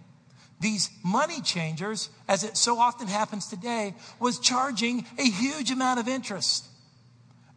these 0.60 0.90
money 1.04 1.42
changers, 1.42 2.10
as 2.28 2.44
it 2.44 2.56
so 2.56 2.78
often 2.78 3.08
happens 3.08 3.48
today, 3.48 3.96
was 4.20 4.40
charging 4.40 5.06
a 5.18 5.24
huge 5.24 5.72
amount 5.72 6.00
of 6.00 6.08
interest. 6.08 6.66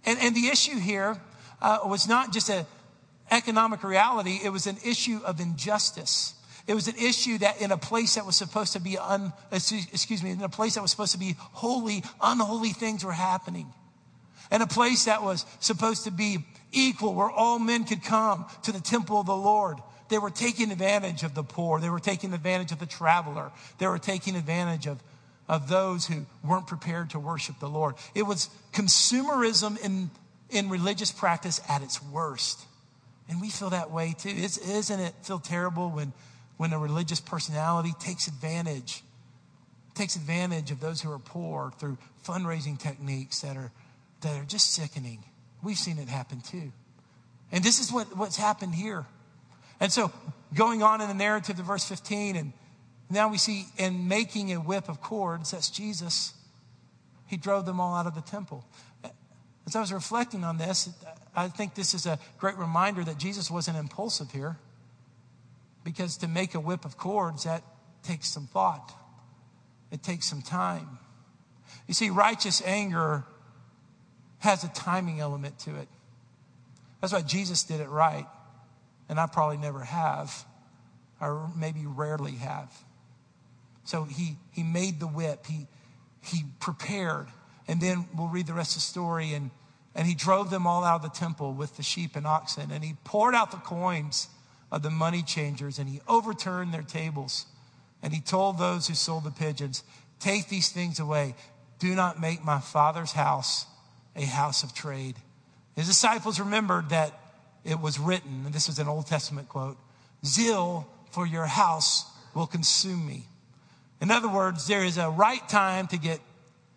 And, 0.06 0.18
and 0.18 0.35
the 0.35 0.49
issue 0.49 0.78
here 0.78 1.21
uh, 1.61 1.80
was 1.85 2.09
not 2.09 2.33
just 2.33 2.49
a, 2.49 2.66
economic 3.31 3.83
reality, 3.83 4.40
it 4.43 4.50
was 4.50 4.66
an 4.66 4.76
issue 4.85 5.21
of 5.25 5.40
injustice. 5.40 6.35
It 6.66 6.75
was 6.75 6.88
an 6.88 6.97
issue 6.97 7.38
that 7.38 7.61
in 7.61 7.73
a 7.73 7.76
place 7.76 8.14
that 8.14 8.25
was 8.25 8.37
supposed 8.37 8.73
to 8.73 8.81
be 8.81 8.97
un, 8.97 9.33
excuse 9.52 10.23
me, 10.23 10.31
in 10.31 10.43
a 10.43 10.49
place 10.49 10.75
that 10.75 10.83
was 10.83 10.90
supposed 10.90 11.12
to 11.12 11.19
be 11.19 11.37
holy, 11.38 12.02
unholy 12.23 12.71
things 12.71 13.04
were 13.04 13.12
happening. 13.12 13.73
And 14.50 14.62
a 14.62 14.66
place 14.66 15.04
that 15.04 15.23
was 15.23 15.45
supposed 15.61 16.04
to 16.04 16.11
be 16.11 16.38
equal, 16.73 17.14
where 17.14 17.31
all 17.31 17.59
men 17.59 17.85
could 17.85 18.02
come 18.02 18.47
to 18.62 18.73
the 18.73 18.81
temple 18.81 19.21
of 19.21 19.26
the 19.26 19.37
Lord. 19.37 19.78
They 20.09 20.19
were 20.19 20.31
taking 20.31 20.71
advantage 20.71 21.23
of 21.23 21.35
the 21.35 21.43
poor. 21.43 21.81
They 21.81 21.90
were 21.90 22.00
taking 22.00 22.33
advantage 22.33 22.73
of 22.73 22.78
the 22.78 22.87
traveler. 22.87 23.50
They 23.78 23.87
were 23.87 23.99
taking 23.99 24.37
advantage 24.37 24.87
of, 24.87 25.02
of 25.49 25.69
those 25.69 26.07
who 26.07 26.26
weren't 26.43 26.66
prepared 26.66 27.11
to 27.11 27.19
worship 27.19 27.59
the 27.59 27.69
Lord. 27.69 27.95
It 28.14 28.23
was 28.23 28.49
consumerism 28.73 29.78
in, 29.83 30.11
in 30.50 30.69
religious 30.69 31.11
practice 31.12 31.61
at 31.69 31.83
its 31.83 32.02
worst. 32.02 32.61
And 33.28 33.40
we 33.40 33.49
feel 33.50 33.71
that 33.71 33.90
way 33.90 34.14
too. 34.16 34.33
It's, 34.33 34.59
isn't 34.59 35.00
it 35.00 35.14
feel 35.23 35.38
terrible 35.38 35.90
when, 35.90 36.12
when 36.57 36.73
a 36.73 36.78
religious 36.78 37.21
personality 37.21 37.93
takes 37.99 38.28
advantage, 38.28 39.02
takes 39.95 40.16
advantage 40.16 40.71
of 40.71 40.81
those 40.81 41.00
who 41.00 41.11
are 41.11 41.19
poor 41.19 41.73
through 41.78 41.97
fundraising 42.26 42.78
techniques 42.78 43.40
that 43.40 43.57
are, 43.57 43.73
that 44.21 44.40
are 44.40 44.45
just 44.45 44.75
sickening? 44.75 45.25
We've 45.62 45.78
seen 45.78 45.99
it 45.99 46.09
happen 46.09 46.40
too. 46.40 46.73
And 47.50 47.64
this 47.64 47.78
is 47.78 47.93
what, 47.93 48.16
what's 48.16 48.37
happened 48.37 48.75
here. 48.75 49.07
And 49.81 49.90
so 49.90 50.12
going 50.54 50.83
on 50.83 51.00
in 51.00 51.09
the 51.09 51.14
narrative 51.14 51.57
to 51.57 51.62
verse 51.62 51.85
15, 51.85 52.37
and 52.37 52.52
now 53.11 53.28
we 53.28 53.38
see 53.38 53.66
in 53.78 54.09
making 54.09 54.52
a 54.52 54.57
whip 54.57 54.88
of 54.88 55.00
cords, 55.00 55.50
that's 55.50 55.71
Jesus, 55.71 56.35
he 57.26 57.37
drove 57.37 57.66
them 57.66 57.81
all 57.81 57.95
out 57.95 58.07
of 58.07 58.14
the 58.14 58.21
temple. 58.21 58.64
As 59.66 59.75
I 59.75 59.81
was 59.81 59.93
reflecting 59.93 60.45
on 60.45 60.59
this, 60.59 60.90
I 61.36 61.48
think 61.48 61.74
this 61.74 61.94
is 61.94 62.06
a 62.06 62.18
great 62.38 62.56
reminder 62.56 63.02
that 63.04 63.18
Jesus 63.18 63.50
wasn't 63.50 63.76
impulsive 63.76 64.30
here. 64.30 64.58
Because 65.84 66.16
to 66.18 66.28
make 66.28 66.54
a 66.54 66.60
whip 66.60 66.84
of 66.84 66.96
cords, 66.96 67.44
that 67.44 67.62
takes 68.02 68.28
some 68.28 68.46
thought, 68.46 68.92
it 69.90 70.02
takes 70.02 70.26
some 70.26 70.42
time. 70.42 70.98
You 71.86 71.94
see, 71.94 72.10
righteous 72.10 72.62
anger 72.64 73.24
has 74.38 74.64
a 74.64 74.68
timing 74.68 75.20
element 75.20 75.58
to 75.60 75.76
it. 75.76 75.88
That's 77.00 77.12
why 77.12 77.22
Jesus 77.22 77.64
did 77.64 77.80
it 77.80 77.88
right. 77.88 78.26
And 79.08 79.20
I 79.20 79.26
probably 79.26 79.58
never 79.58 79.80
have, 79.80 80.44
or 81.20 81.50
maybe 81.54 81.84
rarely 81.84 82.36
have. 82.36 82.72
So 83.84 84.04
he, 84.04 84.36
he 84.52 84.62
made 84.62 85.00
the 85.00 85.06
whip, 85.06 85.44
he, 85.46 85.66
he 86.22 86.44
prepared. 86.60 87.26
And 87.68 87.80
then 87.80 88.06
we'll 88.16 88.28
read 88.28 88.46
the 88.46 88.54
rest 88.54 88.72
of 88.72 88.76
the 88.76 88.80
story 88.80 89.34
and 89.34 89.50
and 89.94 90.06
he 90.06 90.14
drove 90.14 90.50
them 90.50 90.66
all 90.66 90.84
out 90.84 90.96
of 90.96 91.02
the 91.02 91.18
temple 91.18 91.52
with 91.52 91.76
the 91.76 91.82
sheep 91.82 92.16
and 92.16 92.26
oxen. 92.26 92.70
And 92.72 92.82
he 92.82 92.96
poured 93.04 93.34
out 93.34 93.50
the 93.50 93.58
coins 93.58 94.28
of 94.72 94.82
the 94.82 94.90
money 94.90 95.22
changers 95.22 95.78
and 95.78 95.88
he 95.88 96.00
overturned 96.08 96.74
their 96.74 96.82
tables. 96.82 97.46
And 98.02 98.12
he 98.12 98.20
told 98.20 98.58
those 98.58 98.88
who 98.88 98.94
sold 98.94 99.24
the 99.24 99.30
pigeons, 99.30 99.84
Take 100.18 100.48
these 100.48 100.70
things 100.70 100.98
away. 100.98 101.34
Do 101.78 101.94
not 101.94 102.20
make 102.20 102.44
my 102.44 102.58
father's 102.58 103.12
house 103.12 103.66
a 104.16 104.24
house 104.24 104.62
of 104.62 104.74
trade. 104.74 105.16
His 105.76 105.86
disciples 105.86 106.38
remembered 106.40 106.90
that 106.90 107.12
it 107.64 107.80
was 107.80 107.98
written, 107.98 108.42
and 108.44 108.54
this 108.54 108.68
is 108.68 108.78
an 108.78 108.88
Old 108.88 109.06
Testament 109.06 109.48
quote 109.48 109.76
Zeal 110.24 110.88
for 111.10 111.26
your 111.26 111.46
house 111.46 112.04
will 112.34 112.46
consume 112.46 113.06
me. 113.06 113.26
In 114.00 114.10
other 114.10 114.28
words, 114.28 114.66
there 114.66 114.84
is 114.84 114.98
a 114.98 115.08
right 115.08 115.46
time 115.48 115.86
to 115.88 115.98
get 115.98 116.20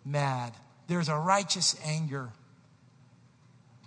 mad, 0.04 0.52
there's 0.86 1.08
a 1.08 1.16
righteous 1.16 1.76
anger 1.84 2.30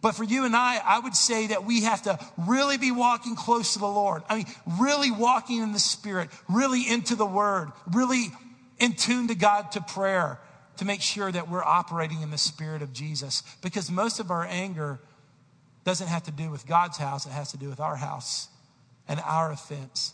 but 0.02 0.16
for 0.16 0.24
you 0.24 0.46
and 0.46 0.56
I, 0.56 0.80
I 0.84 1.00
would 1.00 1.16
say 1.16 1.48
that 1.48 1.64
we 1.64 1.84
have 1.84 2.02
to 2.04 2.18
really 2.38 2.78
be 2.78 2.92
walking 2.92 3.36
close 3.36 3.74
to 3.74 3.80
the 3.80 3.88
Lord. 3.88 4.24
I 4.30 4.38
mean, 4.38 4.46
really 4.80 5.12
walking 5.12 5.62
in 5.62 5.74
the 5.74 5.80
Spirit, 5.80 6.30
really 6.50 6.88
into 6.88 7.16
the 7.16 7.26
Word, 7.26 7.72
really 7.92 8.32
in 8.80 8.94
tune 8.94 9.28
to 9.28 9.36
God 9.36 9.72
to 9.74 9.82
prayer 9.82 10.40
to 10.78 10.86
make 10.86 11.02
sure 11.02 11.32
that 11.32 11.50
we're 11.50 11.64
operating 11.64 12.22
in 12.22 12.32
the 12.32 12.38
Spirit 12.38 12.82
of 12.82 12.94
Jesus. 12.94 13.44
Because 13.62 13.92
most 13.92 14.20
of 14.20 14.32
our 14.32 14.44
anger 14.44 15.00
doesn't 15.84 16.08
have 16.08 16.24
to 16.24 16.32
do 16.32 16.50
with 16.50 16.66
God's 16.66 16.98
house, 16.98 17.28
it 17.28 17.32
has 17.32 17.52
to 17.52 17.58
do 17.58 17.70
with 17.70 17.80
our 17.80 17.96
house 17.96 18.50
and 19.08 19.20
our 19.20 19.52
offense 19.52 20.14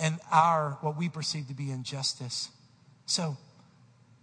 and 0.00 0.18
our, 0.30 0.78
what 0.80 0.96
we 0.96 1.08
perceive 1.08 1.48
to 1.48 1.54
be 1.54 1.70
injustice. 1.70 2.50
So, 3.06 3.36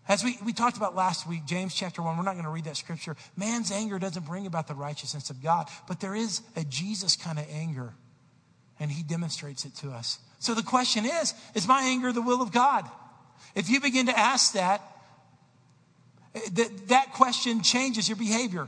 as 0.07 0.23
we, 0.23 0.37
we 0.43 0.51
talked 0.51 0.75
about 0.75 0.95
last 0.95 1.27
week, 1.27 1.45
James 1.45 1.73
chapter 1.73 2.01
1, 2.01 2.17
we're 2.17 2.23
not 2.23 2.33
going 2.33 2.43
to 2.43 2.51
read 2.51 2.65
that 2.65 2.75
scripture. 2.75 3.15
Man's 3.37 3.71
anger 3.71 3.99
doesn't 3.99 4.25
bring 4.25 4.45
about 4.45 4.67
the 4.67 4.73
righteousness 4.73 5.29
of 5.29 5.41
God, 5.41 5.69
but 5.87 6.01
there 6.01 6.15
is 6.15 6.41
a 6.55 6.63
Jesus 6.65 7.15
kind 7.15 7.39
of 7.39 7.45
anger, 7.49 7.93
and 8.79 8.91
he 8.91 9.01
demonstrates 9.01 9.63
it 9.63 9.75
to 9.75 9.91
us. 9.91 10.19
So 10.39 10.53
the 10.53 10.63
question 10.63 11.05
is 11.05 11.33
is 11.55 11.67
my 11.67 11.83
anger 11.83 12.11
the 12.11 12.21
will 12.21 12.41
of 12.41 12.51
God? 12.51 12.89
If 13.55 13.69
you 13.69 13.79
begin 13.79 14.07
to 14.07 14.17
ask 14.17 14.53
that, 14.53 14.81
that, 16.53 16.87
that 16.89 17.13
question 17.13 17.61
changes 17.61 18.09
your 18.09 18.17
behavior. 18.17 18.67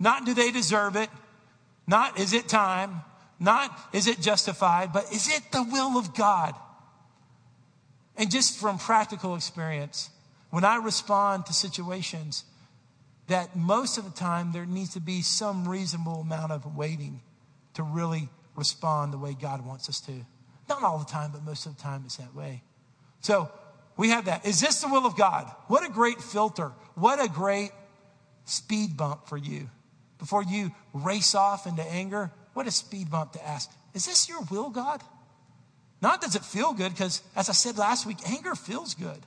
Not 0.00 0.24
do 0.24 0.34
they 0.34 0.50
deserve 0.50 0.96
it, 0.96 1.10
not 1.86 2.18
is 2.18 2.32
it 2.32 2.48
time, 2.48 3.02
not 3.38 3.70
is 3.92 4.06
it 4.06 4.20
justified, 4.20 4.92
but 4.92 5.12
is 5.12 5.28
it 5.28 5.42
the 5.52 5.62
will 5.62 5.98
of 5.98 6.14
God? 6.14 6.54
And 8.16 8.30
just 8.30 8.58
from 8.58 8.78
practical 8.78 9.36
experience, 9.36 10.10
when 10.52 10.66
I 10.66 10.76
respond 10.76 11.46
to 11.46 11.54
situations, 11.54 12.44
that 13.28 13.56
most 13.56 13.96
of 13.96 14.04
the 14.04 14.10
time 14.10 14.52
there 14.52 14.66
needs 14.66 14.92
to 14.92 15.00
be 15.00 15.22
some 15.22 15.66
reasonable 15.66 16.20
amount 16.20 16.52
of 16.52 16.76
waiting 16.76 17.22
to 17.72 17.82
really 17.82 18.28
respond 18.54 19.14
the 19.14 19.18
way 19.18 19.32
God 19.32 19.64
wants 19.64 19.88
us 19.88 19.98
to. 20.02 20.12
Not 20.68 20.82
all 20.82 20.98
the 20.98 21.06
time, 21.06 21.30
but 21.32 21.42
most 21.42 21.64
of 21.64 21.74
the 21.74 21.82
time 21.82 22.02
it's 22.04 22.18
that 22.18 22.34
way. 22.34 22.62
So 23.22 23.50
we 23.96 24.10
have 24.10 24.26
that. 24.26 24.44
Is 24.44 24.60
this 24.60 24.82
the 24.82 24.88
will 24.88 25.06
of 25.06 25.16
God? 25.16 25.50
What 25.68 25.88
a 25.88 25.90
great 25.90 26.20
filter. 26.20 26.72
What 26.96 27.18
a 27.18 27.30
great 27.30 27.70
speed 28.44 28.94
bump 28.94 29.28
for 29.28 29.38
you. 29.38 29.70
Before 30.18 30.42
you 30.42 30.70
race 30.92 31.34
off 31.34 31.66
into 31.66 31.82
anger, 31.82 32.30
what 32.52 32.66
a 32.66 32.70
speed 32.70 33.10
bump 33.10 33.32
to 33.32 33.48
ask, 33.48 33.70
is 33.94 34.04
this 34.04 34.28
your 34.28 34.42
will, 34.50 34.68
God? 34.68 35.02
Not 36.02 36.20
does 36.20 36.36
it 36.36 36.44
feel 36.44 36.74
good, 36.74 36.92
because 36.92 37.22
as 37.34 37.48
I 37.48 37.52
said 37.52 37.78
last 37.78 38.04
week, 38.04 38.18
anger 38.28 38.54
feels 38.54 38.92
good. 38.92 39.20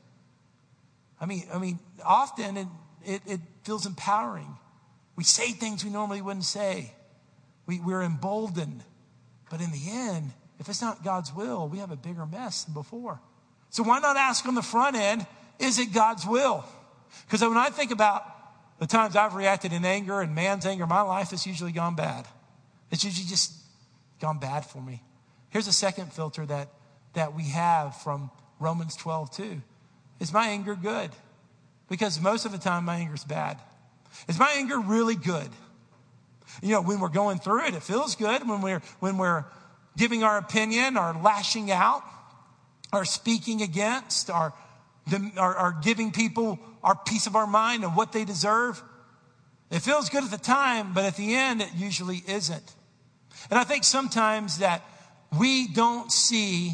I 1.19 1.25
mean, 1.25 1.43
I 1.53 1.57
mean, 1.57 1.79
often 2.03 2.57
it, 2.57 2.67
it, 3.03 3.21
it 3.25 3.39
feels 3.63 3.85
empowering. 3.85 4.57
We 5.15 5.23
say 5.23 5.51
things 5.51 5.83
we 5.83 5.89
normally 5.89 6.21
wouldn't 6.21 6.45
say. 6.45 6.93
We, 7.65 7.79
we're 7.79 8.01
emboldened. 8.01 8.83
But 9.49 9.61
in 9.61 9.71
the 9.71 9.89
end, 9.89 10.31
if 10.59 10.69
it's 10.69 10.81
not 10.81 11.03
God's 11.03 11.33
will, 11.33 11.67
we 11.67 11.79
have 11.79 11.91
a 11.91 11.95
bigger 11.95 12.25
mess 12.25 12.63
than 12.63 12.73
before. 12.73 13.19
So 13.69 13.83
why 13.83 13.99
not 13.99 14.17
ask 14.17 14.45
on 14.47 14.55
the 14.55 14.61
front 14.61 14.95
end, 14.95 15.25
is 15.59 15.79
it 15.79 15.93
God's 15.93 16.25
will? 16.25 16.65
Because 17.25 17.41
when 17.41 17.57
I 17.57 17.69
think 17.69 17.91
about 17.91 18.23
the 18.79 18.87
times 18.87 19.15
I've 19.15 19.35
reacted 19.35 19.73
in 19.73 19.85
anger 19.85 20.21
and 20.21 20.35
man's 20.35 20.65
anger, 20.65 20.85
my 20.85 21.01
life 21.01 21.29
has 21.31 21.45
usually 21.45 21.71
gone 21.71 21.95
bad. 21.95 22.27
It's 22.91 23.03
usually 23.03 23.27
just 23.27 23.53
gone 24.19 24.39
bad 24.39 24.65
for 24.65 24.81
me. 24.81 25.01
Here's 25.49 25.67
a 25.67 25.73
second 25.73 26.11
filter 26.11 26.45
that, 26.45 26.69
that 27.13 27.33
we 27.33 27.43
have 27.49 27.95
from 28.01 28.31
Romans 28.59 28.95
12, 28.95 29.31
too. 29.31 29.61
Is 30.19 30.31
my 30.31 30.47
anger 30.47 30.75
good? 30.75 31.11
Because 31.89 32.19
most 32.19 32.45
of 32.45 32.51
the 32.51 32.57
time, 32.57 32.85
my 32.85 32.97
anger 32.97 33.13
is 33.13 33.23
bad. 33.23 33.59
Is 34.27 34.39
my 34.39 34.51
anger 34.55 34.79
really 34.79 35.15
good? 35.15 35.49
You 36.61 36.71
know, 36.71 36.81
when 36.81 36.99
we're 36.99 37.09
going 37.09 37.39
through 37.39 37.65
it, 37.65 37.75
it 37.75 37.83
feels 37.83 38.15
good. 38.15 38.47
When 38.47 38.61
we're, 38.61 38.81
when 38.99 39.17
we're 39.17 39.45
giving 39.97 40.23
our 40.23 40.37
opinion 40.37 40.97
or 40.97 41.13
lashing 41.13 41.71
out 41.71 42.03
or 42.93 43.05
speaking 43.05 43.61
against 43.61 44.29
or, 44.29 44.53
or, 45.37 45.59
or 45.59 45.77
giving 45.83 46.11
people 46.11 46.59
our 46.83 46.95
piece 46.95 47.27
of 47.27 47.35
our 47.35 47.47
mind 47.47 47.83
and 47.83 47.95
what 47.95 48.13
they 48.13 48.25
deserve, 48.25 48.81
it 49.69 49.79
feels 49.79 50.09
good 50.09 50.23
at 50.23 50.31
the 50.31 50.37
time, 50.37 50.93
but 50.93 51.03
at 51.03 51.17
the 51.17 51.35
end, 51.35 51.61
it 51.61 51.69
usually 51.75 52.23
isn't. 52.27 52.75
And 53.49 53.59
I 53.59 53.63
think 53.63 53.83
sometimes 53.83 54.59
that 54.59 54.81
we 55.37 55.67
don't 55.67 56.11
see 56.11 56.73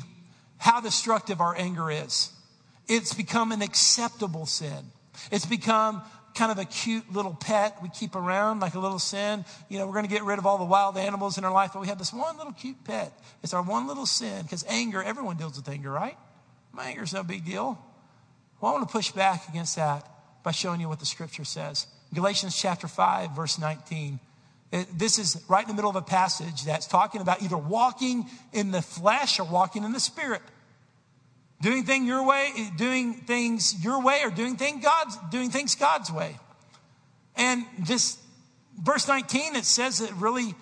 how 0.57 0.79
destructive 0.81 1.41
our 1.41 1.55
anger 1.57 1.89
is. 1.89 2.31
It's 2.87 3.13
become 3.13 3.51
an 3.51 3.61
acceptable 3.61 4.45
sin. 4.45 4.91
It's 5.31 5.45
become 5.45 6.01
kind 6.33 6.51
of 6.51 6.57
a 6.57 6.65
cute 6.65 7.11
little 7.11 7.33
pet 7.33 7.77
we 7.81 7.89
keep 7.89 8.15
around, 8.15 8.59
like 8.59 8.73
a 8.75 8.79
little 8.79 8.99
sin. 8.99 9.45
You 9.69 9.79
know, 9.79 9.85
we're 9.85 9.93
going 9.93 10.05
to 10.05 10.11
get 10.11 10.23
rid 10.23 10.39
of 10.39 10.45
all 10.45 10.57
the 10.57 10.65
wild 10.65 10.97
animals 10.97 11.37
in 11.37 11.43
our 11.43 11.51
life, 11.51 11.71
but 11.73 11.81
we 11.81 11.87
have 11.87 11.97
this 11.97 12.13
one 12.13 12.37
little 12.37 12.53
cute 12.53 12.83
pet. 12.83 13.11
It's 13.43 13.53
our 13.53 13.61
one 13.61 13.87
little 13.87 14.05
sin 14.05 14.43
because 14.43 14.63
anger, 14.67 15.03
everyone 15.03 15.37
deals 15.37 15.57
with 15.57 15.67
anger, 15.67 15.91
right? 15.91 16.17
My 16.71 16.85
anger's 16.85 17.13
no 17.13 17.23
big 17.23 17.45
deal. 17.45 17.77
Well, 18.59 18.71
I 18.71 18.75
want 18.75 18.87
to 18.87 18.91
push 18.91 19.11
back 19.11 19.47
against 19.49 19.75
that 19.75 20.07
by 20.43 20.51
showing 20.51 20.79
you 20.79 20.87
what 20.87 20.99
the 20.99 21.05
scripture 21.05 21.43
says. 21.43 21.87
Galatians 22.13 22.59
chapter 22.59 22.87
5, 22.87 23.35
verse 23.35 23.59
19. 23.59 24.19
It, 24.71 24.87
this 24.97 25.19
is 25.19 25.43
right 25.49 25.63
in 25.63 25.67
the 25.67 25.73
middle 25.73 25.89
of 25.89 25.95
a 25.97 26.01
passage 26.01 26.63
that's 26.63 26.87
talking 26.87 27.21
about 27.21 27.41
either 27.41 27.57
walking 27.57 28.25
in 28.53 28.71
the 28.71 28.81
flesh 28.81 29.39
or 29.39 29.43
walking 29.43 29.83
in 29.83 29.91
the 29.91 29.99
spirit. 29.99 30.41
Doing 31.61 31.83
thing 31.83 32.05
your 32.05 32.25
way, 32.25 32.51
doing 32.75 33.13
things 33.13 33.83
your 33.83 34.01
way, 34.01 34.21
or 34.23 34.31
doing 34.31 34.57
thing 34.57 34.81
God's 34.81 35.17
doing 35.29 35.49
things 35.51 35.75
God's 35.75 36.11
way. 36.11 36.37
And 37.35 37.65
this 37.79 38.17
verse 38.81 39.07
19, 39.07 39.55
it 39.55 39.65
says 39.65 40.01
it 40.01 40.11
really 40.13 40.55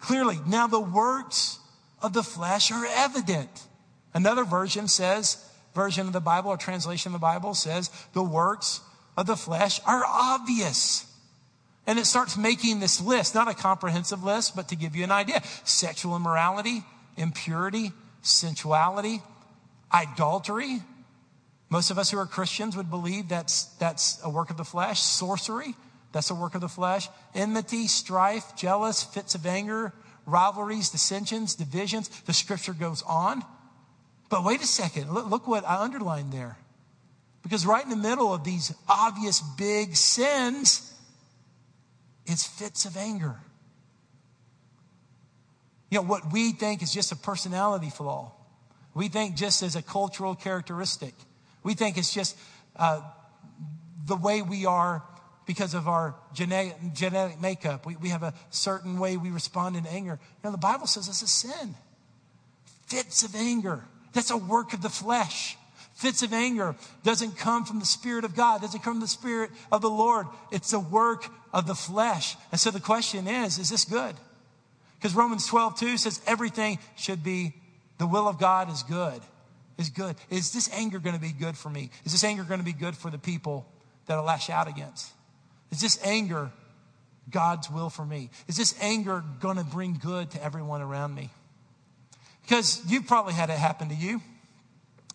clearly. 0.00 0.38
Now 0.46 0.66
the 0.66 0.80
works 0.80 1.58
of 2.02 2.12
the 2.12 2.22
flesh 2.22 2.72
are 2.72 2.84
evident. 2.86 3.66
Another 4.12 4.44
version 4.44 4.88
says, 4.88 5.44
version 5.74 6.06
of 6.06 6.12
the 6.12 6.20
Bible 6.20 6.50
or 6.50 6.56
translation 6.56 7.10
of 7.10 7.20
the 7.20 7.24
Bible 7.24 7.54
says, 7.54 7.90
the 8.12 8.22
works 8.22 8.80
of 9.16 9.26
the 9.26 9.36
flesh 9.36 9.80
are 9.86 10.02
obvious. 10.04 11.06
And 11.86 11.98
it 11.98 12.06
starts 12.06 12.36
making 12.36 12.80
this 12.80 13.00
list, 13.00 13.34
not 13.34 13.48
a 13.48 13.54
comprehensive 13.54 14.24
list, 14.24 14.56
but 14.56 14.68
to 14.68 14.76
give 14.76 14.96
you 14.96 15.04
an 15.04 15.12
idea. 15.12 15.42
Sexual 15.64 16.16
immorality, 16.16 16.82
impurity, 17.16 17.92
sensuality, 18.22 19.22
Idolatry. 19.92 20.80
Most 21.68 21.90
of 21.90 21.98
us 21.98 22.10
who 22.10 22.18
are 22.18 22.26
Christians 22.26 22.76
would 22.76 22.90
believe 22.90 23.28
that's, 23.28 23.64
that's 23.76 24.20
a 24.24 24.30
work 24.30 24.50
of 24.50 24.56
the 24.56 24.64
flesh. 24.64 25.00
Sorcery. 25.00 25.74
That's 26.12 26.30
a 26.30 26.34
work 26.34 26.54
of 26.54 26.60
the 26.60 26.68
flesh. 26.68 27.08
Enmity, 27.34 27.86
strife, 27.86 28.56
jealous, 28.56 29.02
fits 29.02 29.36
of 29.36 29.46
anger, 29.46 29.92
rivalries, 30.26 30.90
dissensions, 30.90 31.54
divisions. 31.54 32.08
The 32.08 32.32
scripture 32.32 32.72
goes 32.72 33.02
on. 33.02 33.44
But 34.28 34.44
wait 34.44 34.60
a 34.60 34.66
second. 34.66 35.12
Look, 35.12 35.30
look 35.30 35.46
what 35.46 35.64
I 35.64 35.76
underlined 35.76 36.32
there. 36.32 36.58
Because 37.42 37.64
right 37.64 37.82
in 37.82 37.90
the 37.90 37.96
middle 37.96 38.34
of 38.34 38.44
these 38.44 38.74
obvious 38.88 39.40
big 39.40 39.96
sins, 39.96 40.92
it's 42.26 42.46
fits 42.46 42.84
of 42.84 42.96
anger. 42.96 43.36
You 45.90 45.98
know, 45.98 46.02
what 46.02 46.32
we 46.32 46.52
think 46.52 46.82
is 46.82 46.92
just 46.92 47.12
a 47.12 47.16
personality 47.16 47.90
flaw 47.90 48.32
we 48.94 49.08
think 49.08 49.36
just 49.36 49.62
as 49.62 49.76
a 49.76 49.82
cultural 49.82 50.34
characteristic. 50.34 51.14
We 51.62 51.74
think 51.74 51.98
it's 51.98 52.12
just 52.12 52.36
uh, 52.76 53.02
the 54.06 54.16
way 54.16 54.42
we 54.42 54.66
are 54.66 55.02
because 55.46 55.74
of 55.74 55.88
our 55.88 56.14
genetic, 56.32 56.76
genetic 56.94 57.40
makeup. 57.40 57.86
We, 57.86 57.96
we 57.96 58.08
have 58.10 58.22
a 58.22 58.34
certain 58.50 58.98
way 58.98 59.16
we 59.16 59.30
respond 59.30 59.76
in 59.76 59.86
anger. 59.86 60.18
Now, 60.44 60.50
the 60.50 60.58
Bible 60.58 60.86
says 60.86 61.08
it's 61.08 61.22
a 61.22 61.28
sin. 61.28 61.74
Fits 62.86 63.22
of 63.22 63.34
anger. 63.34 63.84
That's 64.12 64.30
a 64.30 64.36
work 64.36 64.72
of 64.72 64.82
the 64.82 64.88
flesh. 64.88 65.56
Fits 65.94 66.22
of 66.22 66.32
anger 66.32 66.74
doesn't 67.04 67.36
come 67.36 67.64
from 67.64 67.78
the 67.78 67.84
Spirit 67.84 68.24
of 68.24 68.34
God, 68.34 68.62
doesn't 68.62 68.82
come 68.82 68.94
from 68.94 69.00
the 69.00 69.06
Spirit 69.06 69.50
of 69.70 69.82
the 69.82 69.90
Lord. 69.90 70.26
It's 70.50 70.72
a 70.72 70.80
work 70.80 71.26
of 71.52 71.66
the 71.66 71.74
flesh. 71.74 72.36
And 72.50 72.60
so 72.60 72.70
the 72.70 72.80
question 72.80 73.26
is, 73.28 73.58
is 73.58 73.70
this 73.70 73.84
good? 73.84 74.16
Because 74.98 75.14
Romans 75.14 75.46
12, 75.46 75.78
2 75.78 75.96
says 75.98 76.20
everything 76.26 76.78
should 76.96 77.22
be 77.22 77.54
the 78.00 78.06
will 78.06 78.26
of 78.26 78.38
God 78.38 78.72
is 78.72 78.82
good. 78.82 79.20
Is 79.76 79.90
good. 79.90 80.16
Is 80.30 80.54
this 80.54 80.70
anger 80.72 80.98
going 80.98 81.14
to 81.14 81.20
be 81.20 81.32
good 81.32 81.54
for 81.54 81.68
me? 81.68 81.90
Is 82.06 82.12
this 82.12 82.24
anger 82.24 82.44
going 82.44 82.58
to 82.58 82.64
be 82.64 82.72
good 82.72 82.96
for 82.96 83.10
the 83.10 83.18
people 83.18 83.66
that 84.06 84.16
I 84.16 84.22
lash 84.22 84.48
out 84.48 84.68
against? 84.68 85.12
Is 85.70 85.82
this 85.82 86.02
anger 86.02 86.50
God's 87.28 87.70
will 87.70 87.90
for 87.90 88.06
me? 88.06 88.30
Is 88.48 88.56
this 88.56 88.74
anger 88.80 89.22
going 89.40 89.58
to 89.58 89.64
bring 89.64 89.98
good 90.02 90.30
to 90.30 90.42
everyone 90.42 90.80
around 90.80 91.14
me? 91.14 91.28
Because 92.40 92.82
you've 92.88 93.06
probably 93.06 93.34
had 93.34 93.50
it 93.50 93.58
happen 93.58 93.90
to 93.90 93.94
you. 93.94 94.22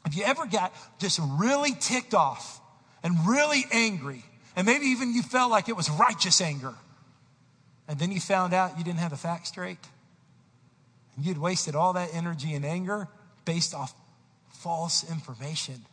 If 0.06 0.16
you 0.16 0.24
ever 0.24 0.46
got 0.46 0.72
just 1.00 1.20
really 1.40 1.72
ticked 1.72 2.14
off 2.14 2.62
and 3.02 3.16
really 3.28 3.66
angry, 3.72 4.24
and 4.56 4.68
maybe 4.68 4.86
even 4.86 5.12
you 5.12 5.24
felt 5.24 5.50
like 5.50 5.70
it 5.70 5.76
was 5.76 5.90
righteous 5.90 6.40
anger, 6.40 6.76
and 7.88 7.98
then 7.98 8.12
you 8.12 8.20
found 8.20 8.54
out 8.54 8.78
you 8.78 8.84
didn't 8.84 9.00
have 9.00 9.10
the 9.10 9.18
facts 9.18 9.50
straight, 9.50 9.80
You'd 11.20 11.38
wasted 11.38 11.76
all 11.76 11.94
that 11.94 12.10
energy 12.14 12.54
and 12.54 12.66
anger 12.66 13.08
based 13.46 13.74
off 13.74 13.94
false 14.50 15.10
information. 15.10 15.86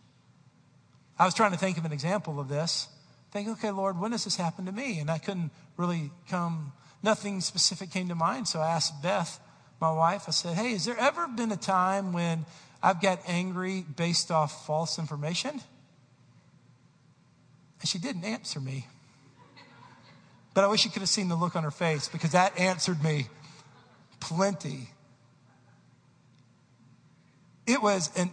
I 1.19 1.25
was 1.25 1.35
trying 1.35 1.53
to 1.53 1.59
think 1.59 1.79
of 1.79 1.85
an 1.85 1.93
example 1.93 2.41
of 2.41 2.49
this. 2.49 2.89
Think, 3.31 3.49
okay, 3.49 3.71
Lord, 3.71 3.99
when 3.99 4.11
does 4.11 4.25
this 4.25 4.37
happen 4.37 4.67
to 4.67 4.73
me? 4.73 4.99
And 4.99 5.11
I 5.11 5.19
couldn't 5.19 5.51
really 5.77 6.11
come, 6.29 6.73
nothing 7.03 7.41
specific 7.41 7.91
came 7.91 8.09
to 8.09 8.15
mind. 8.15 8.49
So 8.49 8.61
I 8.61 8.71
asked 8.73 9.03
Beth, 9.03 9.39
my 9.81 9.93
wife, 9.93 10.25
I 10.29 10.31
said, 10.33 10.55
hey, 10.55 10.73
has 10.73 10.85
there 10.85 10.99
ever 10.99 11.29
been 11.29 11.53
a 11.53 11.57
time 11.57 12.13
when 12.13 12.45
I've 12.83 13.01
got 13.01 13.21
angry 13.27 13.85
based 13.97 14.31
off 14.31 14.67
false 14.67 14.99
information? 14.99 15.61
And 17.81 17.89
she 17.89 17.99
didn't 17.99 18.25
answer 18.25 18.61
me. 18.61 18.87
But 20.55 20.65
I 20.65 20.67
wish 20.69 20.85
you 20.85 20.91
could 20.91 21.01
have 21.01 21.09
seen 21.09 21.29
the 21.29 21.35
look 21.35 21.57
on 21.57 21.65
her 21.65 21.71
face 21.71 22.09
because 22.09 22.33
that 22.33 22.59
answered 22.59 23.03
me 23.03 23.29
plenty. 24.21 24.91
It 27.73 27.83
was 27.83 28.11
an 28.17 28.31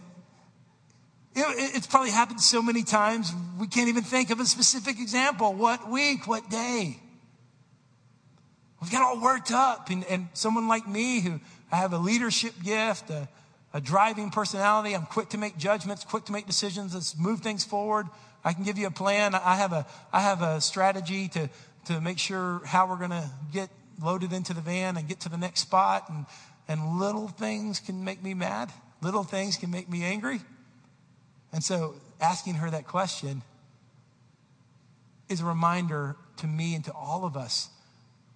it, 1.34 1.76
it's 1.76 1.86
probably 1.86 2.10
happened 2.10 2.40
so 2.40 2.62
many 2.62 2.82
times, 2.82 3.32
we 3.58 3.66
can't 3.66 3.88
even 3.88 4.02
think 4.02 4.30
of 4.30 4.40
a 4.40 4.44
specific 4.44 4.98
example. 5.00 5.54
What 5.54 5.88
week, 5.88 6.26
what 6.26 6.50
day? 6.50 6.98
We've 8.80 8.90
got 8.90 9.02
all 9.02 9.20
worked 9.20 9.52
up. 9.52 9.90
And, 9.90 10.04
and 10.06 10.28
someone 10.32 10.68
like 10.68 10.88
me, 10.88 11.20
who 11.20 11.40
I 11.70 11.76
have 11.76 11.92
a 11.92 11.98
leadership 11.98 12.54
gift, 12.62 13.10
a, 13.10 13.28
a 13.72 13.80
driving 13.80 14.30
personality, 14.30 14.94
I'm 14.94 15.06
quick 15.06 15.30
to 15.30 15.38
make 15.38 15.56
judgments, 15.56 16.04
quick 16.04 16.24
to 16.26 16.32
make 16.32 16.46
decisions, 16.46 16.94
let's 16.94 17.16
move 17.18 17.40
things 17.40 17.64
forward. 17.64 18.06
I 18.42 18.52
can 18.52 18.64
give 18.64 18.78
you 18.78 18.86
a 18.86 18.90
plan. 18.90 19.34
I 19.34 19.56
have 19.56 19.72
a, 19.72 19.86
I 20.12 20.20
have 20.20 20.40
a 20.40 20.60
strategy 20.60 21.28
to, 21.28 21.50
to 21.86 22.00
make 22.00 22.18
sure 22.18 22.62
how 22.64 22.88
we're 22.88 22.96
going 22.96 23.10
to 23.10 23.30
get 23.52 23.68
loaded 24.02 24.32
into 24.32 24.54
the 24.54 24.62
van 24.62 24.96
and 24.96 25.06
get 25.06 25.20
to 25.20 25.28
the 25.28 25.36
next 25.36 25.60
spot. 25.60 26.08
And, 26.08 26.24
and 26.66 26.98
little 26.98 27.28
things 27.28 27.80
can 27.80 28.02
make 28.02 28.22
me 28.22 28.32
mad. 28.32 28.72
Little 29.02 29.24
things 29.24 29.56
can 29.56 29.70
make 29.70 29.88
me 29.88 30.04
angry. 30.04 30.40
And 31.52 31.64
so 31.64 31.94
asking 32.20 32.54
her 32.54 32.70
that 32.70 32.86
question 32.86 33.42
is 35.28 35.40
a 35.40 35.44
reminder 35.44 36.16
to 36.38 36.46
me 36.46 36.74
and 36.74 36.84
to 36.84 36.92
all 36.92 37.24
of 37.24 37.36
us. 37.36 37.68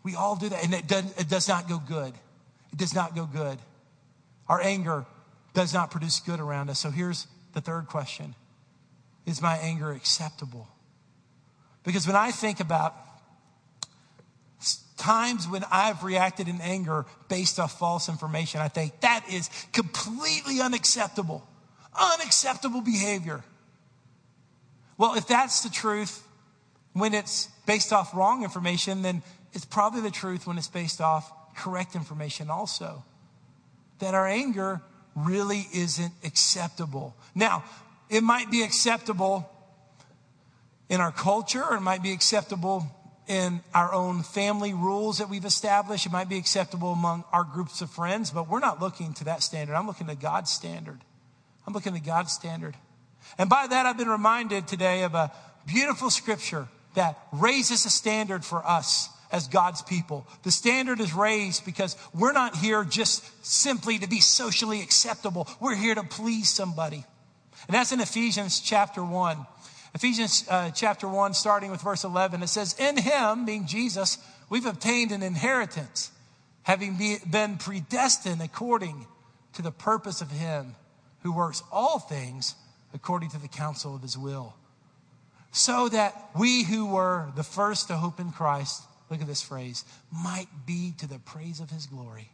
We 0.02 0.14
all 0.14 0.36
do 0.36 0.48
that, 0.48 0.64
and 0.64 0.74
it 0.74 0.86
does, 0.86 1.04
it 1.18 1.28
does 1.28 1.48
not 1.48 1.68
go 1.68 1.78
good. 1.78 2.14
It 2.72 2.78
does 2.78 2.94
not 2.94 3.14
go 3.14 3.26
good. 3.26 3.58
Our 4.48 4.60
anger 4.60 5.06
does 5.54 5.72
not 5.72 5.90
produce 5.90 6.20
good 6.20 6.40
around 6.40 6.68
us. 6.70 6.78
So 6.78 6.90
here's 6.90 7.26
the 7.52 7.60
third 7.60 7.86
question 7.86 8.34
is 9.26 9.40
my 9.40 9.56
anger 9.56 9.90
acceptable? 9.92 10.68
Because 11.82 12.06
when 12.06 12.16
I 12.16 12.30
think 12.30 12.60
about 12.60 12.94
times 14.96 15.48
when 15.48 15.64
I've 15.70 16.04
reacted 16.04 16.48
in 16.48 16.60
anger 16.60 17.06
based 17.28 17.58
off 17.58 17.78
false 17.78 18.08
information, 18.08 18.60
I 18.60 18.68
think 18.68 19.00
that 19.00 19.24
is 19.30 19.50
completely 19.72 20.60
unacceptable. 20.60 21.46
Unacceptable 21.94 22.80
behavior. 22.80 23.44
Well, 24.96 25.14
if 25.14 25.26
that's 25.26 25.62
the 25.62 25.70
truth 25.70 26.26
when 26.92 27.14
it's 27.14 27.48
based 27.66 27.92
off 27.92 28.14
wrong 28.14 28.44
information, 28.44 29.02
then 29.02 29.22
it's 29.52 29.64
probably 29.64 30.00
the 30.00 30.10
truth 30.10 30.46
when 30.46 30.58
it's 30.58 30.68
based 30.68 31.00
off 31.00 31.32
correct 31.56 31.94
information 31.94 32.50
also. 32.50 33.04
That 33.98 34.14
our 34.14 34.26
anger 34.26 34.80
really 35.14 35.66
isn't 35.72 36.12
acceptable. 36.24 37.14
Now, 37.34 37.64
it 38.10 38.22
might 38.22 38.50
be 38.50 38.62
acceptable 38.62 39.48
in 40.88 41.00
our 41.00 41.12
culture, 41.12 41.64
or 41.64 41.76
it 41.76 41.80
might 41.80 42.02
be 42.02 42.12
acceptable 42.12 42.86
in 43.26 43.62
our 43.72 43.92
own 43.92 44.22
family 44.22 44.74
rules 44.74 45.18
that 45.18 45.28
we've 45.28 45.44
established. 45.44 46.06
It 46.06 46.12
might 46.12 46.28
be 46.28 46.36
acceptable 46.36 46.92
among 46.92 47.24
our 47.32 47.44
groups 47.44 47.80
of 47.80 47.90
friends, 47.90 48.30
but 48.30 48.48
we're 48.48 48.60
not 48.60 48.80
looking 48.80 49.14
to 49.14 49.24
that 49.24 49.42
standard. 49.42 49.74
I'm 49.74 49.86
looking 49.86 50.08
to 50.08 50.14
God's 50.14 50.50
standard. 50.50 51.00
I'm 51.66 51.72
looking 51.72 51.94
to 51.94 52.00
God's 52.00 52.32
standard. 52.32 52.76
And 53.38 53.48
by 53.48 53.66
that, 53.66 53.86
I've 53.86 53.96
been 53.96 54.08
reminded 54.08 54.68
today 54.68 55.02
of 55.04 55.14
a 55.14 55.32
beautiful 55.66 56.10
scripture 56.10 56.68
that 56.94 57.18
raises 57.32 57.86
a 57.86 57.90
standard 57.90 58.44
for 58.44 58.64
us 58.66 59.08
as 59.32 59.48
God's 59.48 59.82
people. 59.82 60.26
The 60.42 60.50
standard 60.50 61.00
is 61.00 61.12
raised 61.14 61.64
because 61.64 61.96
we're 62.12 62.32
not 62.32 62.54
here 62.56 62.84
just 62.84 63.24
simply 63.44 63.98
to 63.98 64.08
be 64.08 64.20
socially 64.20 64.80
acceptable. 64.80 65.48
We're 65.60 65.74
here 65.74 65.94
to 65.94 66.04
please 66.04 66.50
somebody. 66.50 67.04
And 67.66 67.74
that's 67.74 67.92
in 67.92 68.00
Ephesians 68.00 68.60
chapter 68.60 69.02
1. 69.02 69.46
Ephesians 69.94 70.44
uh, 70.50 70.70
chapter 70.70 71.06
1, 71.06 71.34
starting 71.34 71.70
with 71.70 71.80
verse 71.80 72.02
11, 72.02 72.42
it 72.42 72.48
says, 72.48 72.74
In 72.78 72.96
him, 72.96 73.44
being 73.44 73.66
Jesus, 73.66 74.18
we've 74.50 74.66
obtained 74.66 75.12
an 75.12 75.22
inheritance, 75.22 76.10
having 76.64 76.96
be, 76.96 77.18
been 77.30 77.56
predestined 77.58 78.42
according 78.42 79.06
to 79.52 79.62
the 79.62 79.70
purpose 79.70 80.20
of 80.20 80.32
him 80.32 80.74
who 81.20 81.32
works 81.32 81.62
all 81.70 82.00
things 82.00 82.56
according 82.92 83.30
to 83.30 83.38
the 83.38 83.48
counsel 83.48 83.94
of 83.94 84.02
his 84.02 84.18
will. 84.18 84.54
So 85.52 85.88
that 85.88 86.30
we 86.36 86.64
who 86.64 86.86
were 86.86 87.30
the 87.36 87.44
first 87.44 87.86
to 87.86 87.94
hope 87.94 88.18
in 88.18 88.32
Christ, 88.32 88.82
look 89.10 89.20
at 89.20 89.28
this 89.28 89.42
phrase, 89.42 89.84
might 90.12 90.48
be 90.66 90.92
to 90.98 91.06
the 91.06 91.20
praise 91.20 91.60
of 91.60 91.70
his 91.70 91.86
glory. 91.86 92.30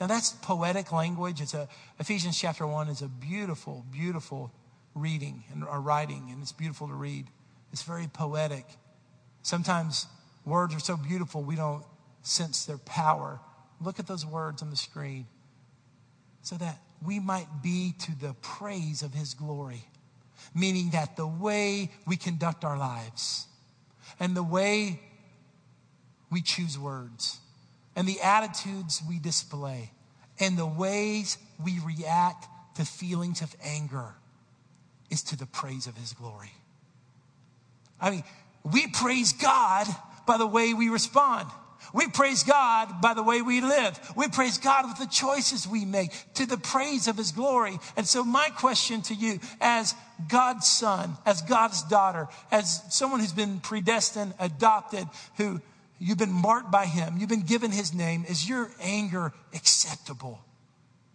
Now 0.00 0.06
that's 0.06 0.30
poetic 0.30 0.92
language. 0.92 1.42
It's 1.42 1.52
a 1.52 1.68
Ephesians 1.98 2.38
chapter 2.38 2.66
1 2.66 2.88
is 2.88 3.02
a 3.02 3.08
beautiful, 3.08 3.84
beautiful 3.92 4.50
reading 4.94 5.44
and 5.52 5.64
or 5.64 5.80
writing, 5.80 6.28
and 6.30 6.42
it's 6.42 6.52
beautiful 6.52 6.88
to 6.88 6.94
read. 6.94 7.26
It's 7.72 7.82
very 7.82 8.06
poetic. 8.06 8.64
Sometimes 9.42 10.06
words 10.44 10.74
are 10.74 10.80
so 10.80 10.96
beautiful 10.96 11.42
we 11.42 11.56
don't 11.56 11.84
sense 12.22 12.64
their 12.64 12.78
power. 12.78 13.40
Look 13.80 13.98
at 13.98 14.06
those 14.06 14.26
words 14.26 14.62
on 14.62 14.70
the 14.70 14.76
screen 14.76 15.26
so 16.42 16.56
that 16.56 16.78
we 17.04 17.20
might 17.20 17.62
be 17.62 17.94
to 18.00 18.18
the 18.18 18.34
praise 18.42 19.02
of 19.02 19.14
his 19.14 19.34
glory. 19.34 19.84
Meaning 20.54 20.90
that 20.90 21.16
the 21.16 21.26
way 21.26 21.90
we 22.06 22.16
conduct 22.16 22.64
our 22.64 22.78
lives 22.78 23.46
and 24.18 24.36
the 24.36 24.42
way 24.42 25.00
we 26.30 26.40
choose 26.40 26.78
words 26.78 27.38
and 27.96 28.06
the 28.06 28.20
attitudes 28.20 29.02
we 29.08 29.18
display 29.18 29.90
and 30.40 30.56
the 30.56 30.66
ways 30.66 31.36
we 31.62 31.78
react 31.84 32.46
to 32.76 32.84
feelings 32.84 33.42
of 33.42 33.54
anger 33.62 34.14
is 35.10 35.22
to 35.24 35.36
the 35.36 35.46
praise 35.46 35.86
of 35.86 35.96
his 35.96 36.12
glory. 36.12 36.52
I 38.00 38.10
mean, 38.10 38.24
we 38.64 38.86
praise 38.88 39.32
God 39.32 39.86
by 40.26 40.38
the 40.38 40.46
way 40.46 40.74
we 40.74 40.88
respond. 40.88 41.48
We 41.92 42.08
praise 42.08 42.42
God 42.42 43.00
by 43.00 43.14
the 43.14 43.22
way 43.22 43.40
we 43.40 43.60
live. 43.60 43.98
We 44.16 44.28
praise 44.28 44.58
God 44.58 44.86
with 44.86 44.98
the 44.98 45.06
choices 45.06 45.66
we 45.66 45.84
make 45.84 46.12
to 46.34 46.44
the 46.44 46.58
praise 46.58 47.08
of 47.08 47.16
His 47.16 47.32
glory. 47.32 47.78
And 47.96 48.06
so, 48.06 48.24
my 48.24 48.50
question 48.50 49.00
to 49.02 49.14
you, 49.14 49.40
as 49.60 49.94
God's 50.28 50.66
son, 50.66 51.16
as 51.24 51.40
God's 51.42 51.82
daughter, 51.84 52.28
as 52.50 52.82
someone 52.90 53.20
who's 53.20 53.32
been 53.32 53.60
predestined, 53.60 54.34
adopted, 54.38 55.06
who 55.36 55.60
you've 55.98 56.18
been 56.18 56.32
marked 56.32 56.70
by 56.70 56.84
Him, 56.84 57.16
you've 57.18 57.28
been 57.28 57.42
given 57.42 57.70
His 57.70 57.94
name, 57.94 58.24
is 58.28 58.48
your 58.48 58.70
anger 58.80 59.32
acceptable? 59.54 60.40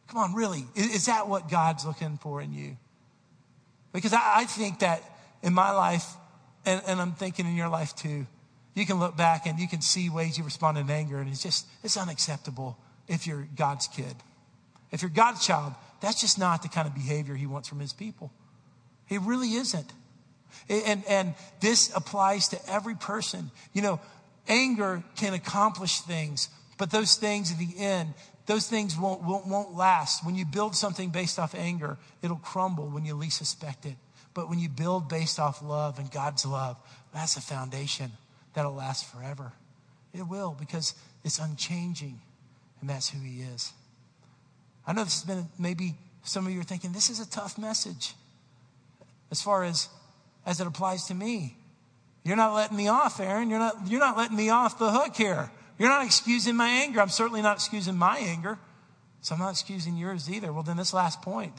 Come 0.08 0.22
on, 0.22 0.34
really? 0.34 0.66
Is 0.76 1.06
that 1.06 1.28
what 1.28 1.50
God's 1.50 1.86
looking 1.86 2.18
for 2.18 2.42
in 2.42 2.54
you? 2.54 2.78
Because 3.94 4.14
I, 4.14 4.42
I 4.42 4.46
think 4.46 4.80
that 4.80 5.02
in 5.42 5.54
my 5.54 5.72
life, 5.72 6.06
and, 6.66 6.82
and 6.86 7.00
I'm 7.00 7.14
thinking 7.14 7.46
in 7.46 7.56
your 7.56 7.70
life 7.70 7.96
too, 7.96 8.28
you 8.74 8.86
can 8.86 9.00
look 9.00 9.16
back 9.16 9.46
and 9.46 9.60
you 9.60 9.68
can 9.68 9.82
see 9.82 10.10
ways 10.10 10.38
you 10.38 10.44
respond 10.44 10.78
in 10.78 10.90
anger, 10.90 11.20
and 11.20 11.30
it's 11.30 11.44
just, 11.44 11.68
it's 11.84 11.96
unacceptable 11.96 12.78
if 13.08 13.28
you're 13.28 13.48
God's 13.56 13.88
kid. 13.88 14.16
If 14.92 15.02
you're 15.02 15.12
God's 15.12 15.46
child, 15.46 15.74
that's 16.02 16.20
just 16.20 16.38
not 16.38 16.64
the 16.64 16.70
kind 16.70 16.88
of 16.88 16.94
behavior 16.94 17.36
he 17.36 17.46
wants 17.46 17.68
from 17.68 17.80
his 17.80 17.94
people. 17.94 18.32
He 19.06 19.18
really 19.18 19.54
isn't. 19.54 19.92
And, 20.70 21.04
and 21.08 21.34
this 21.62 21.92
applies 21.96 22.50
to 22.50 22.60
every 22.70 22.96
person. 22.96 23.52
You 23.74 23.82
know, 23.82 24.00
anger 24.48 25.04
can 25.16 25.34
accomplish 25.34 26.00
things, 26.02 26.50
but 26.78 26.92
those 26.92 27.16
things 27.16 27.52
in 27.52 27.58
the 27.58 27.78
end, 27.78 28.14
those 28.46 28.68
things 28.68 28.98
won't, 28.98 29.24
won't, 29.24 29.48
won't 29.48 29.74
last. 29.76 30.26
When 30.26 30.36
you 30.36 30.46
build 30.46 30.76
something 30.76 31.10
based 31.10 31.40
off 31.40 31.56
anger, 31.56 31.98
it'll 32.22 32.38
crumble 32.38 32.88
when 32.88 33.06
you 33.06 33.16
least 33.16 33.38
suspect 33.38 33.86
it. 33.86 33.96
But 34.34 34.50
when 34.50 34.60
you 34.60 34.70
build 34.70 35.08
based 35.08 35.40
off 35.40 35.62
love 35.62 36.00
and 36.00 36.12
God's 36.12 36.46
love, 36.46 36.78
that's 37.14 37.38
a 37.38 37.42
foundation 37.42 38.12
that'll 38.54 38.74
last 38.74 39.06
forever. 39.12 39.54
It 40.14 40.28
will 40.28 40.56
because 40.60 40.94
it's 41.24 41.40
unchanging, 41.40 42.20
and 42.82 42.90
that's 42.90 43.10
who 43.10 43.20
He 43.20 43.42
is. 43.42 43.72
I 44.86 44.94
know 44.94 45.04
this 45.04 45.22
has 45.22 45.24
been 45.24 45.48
maybe 45.58 45.96
some 46.24 46.46
of 46.46 46.52
you 46.52 46.60
are 46.60 46.64
thinking 46.64 46.92
this 46.92 47.10
is 47.10 47.20
a 47.20 47.30
tough 47.30 47.58
message 47.58 48.14
as 49.32 49.42
far 49.42 49.64
as 49.64 49.88
as 50.46 50.60
it 50.60 50.68
applies 50.68 51.06
to 51.06 51.14
me. 51.14 51.56
You're 52.24 52.38
not 52.38 52.54
letting 52.54 52.78
me 52.78 52.88
off, 52.88 53.20
Aaron. 53.20 53.50
You're 53.50 53.60
not, 53.60 53.88
you're 53.88 54.00
not 54.00 54.18
letting 54.18 54.38
me 54.38 54.50
off 54.50 54.80
the 54.80 54.92
hook 54.92 55.16
here. 55.16 55.52
You're 55.78 55.90
not 55.90 56.06
excusing 56.06 56.56
my 56.56 56.68
anger. 56.68 57.02
I'm 57.02 57.10
certainly 57.10 57.42
not 57.42 57.58
excusing 57.58 57.98
my 57.98 58.18
anger. 58.18 58.60
So 59.22 59.36
I'm 59.36 59.42
not 59.42 59.52
excusing 59.52 59.98
yours 59.98 60.30
either. 60.30 60.52
Well, 60.52 60.64
then 60.64 60.78
this 60.78 60.94
last 60.94 61.22
point 61.22 61.54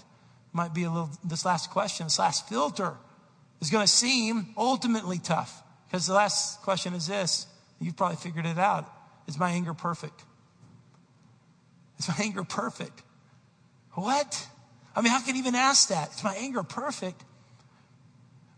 might 0.52 0.74
be 0.74 0.84
a 0.84 0.90
little, 0.90 1.10
this 1.24 1.44
last 1.44 1.70
question, 1.70 2.06
this 2.06 2.18
last 2.18 2.48
filter 2.48 2.94
is 3.60 3.70
going 3.70 3.84
to 3.84 3.92
seem 3.92 4.54
ultimately 4.56 5.18
tough. 5.18 5.62
Because 5.86 6.06
the 6.06 6.14
last 6.14 6.62
question 6.62 6.94
is 6.94 7.06
this 7.06 7.46
you've 7.80 7.96
probably 7.96 8.16
figured 8.16 8.46
it 8.46 8.58
out. 8.58 8.90
Is 9.26 9.38
my 9.38 9.50
anger 9.50 9.74
perfect? 9.74 10.22
Is 11.98 12.08
my 12.08 12.16
anger 12.20 12.44
perfect? 12.44 13.02
What? 13.92 14.48
I 14.94 15.00
mean, 15.00 15.12
how 15.12 15.20
can 15.20 15.34
you 15.34 15.40
even 15.40 15.54
ask 15.54 15.88
that? 15.88 16.12
Is 16.14 16.22
my 16.22 16.34
anger 16.34 16.62
perfect? 16.62 17.24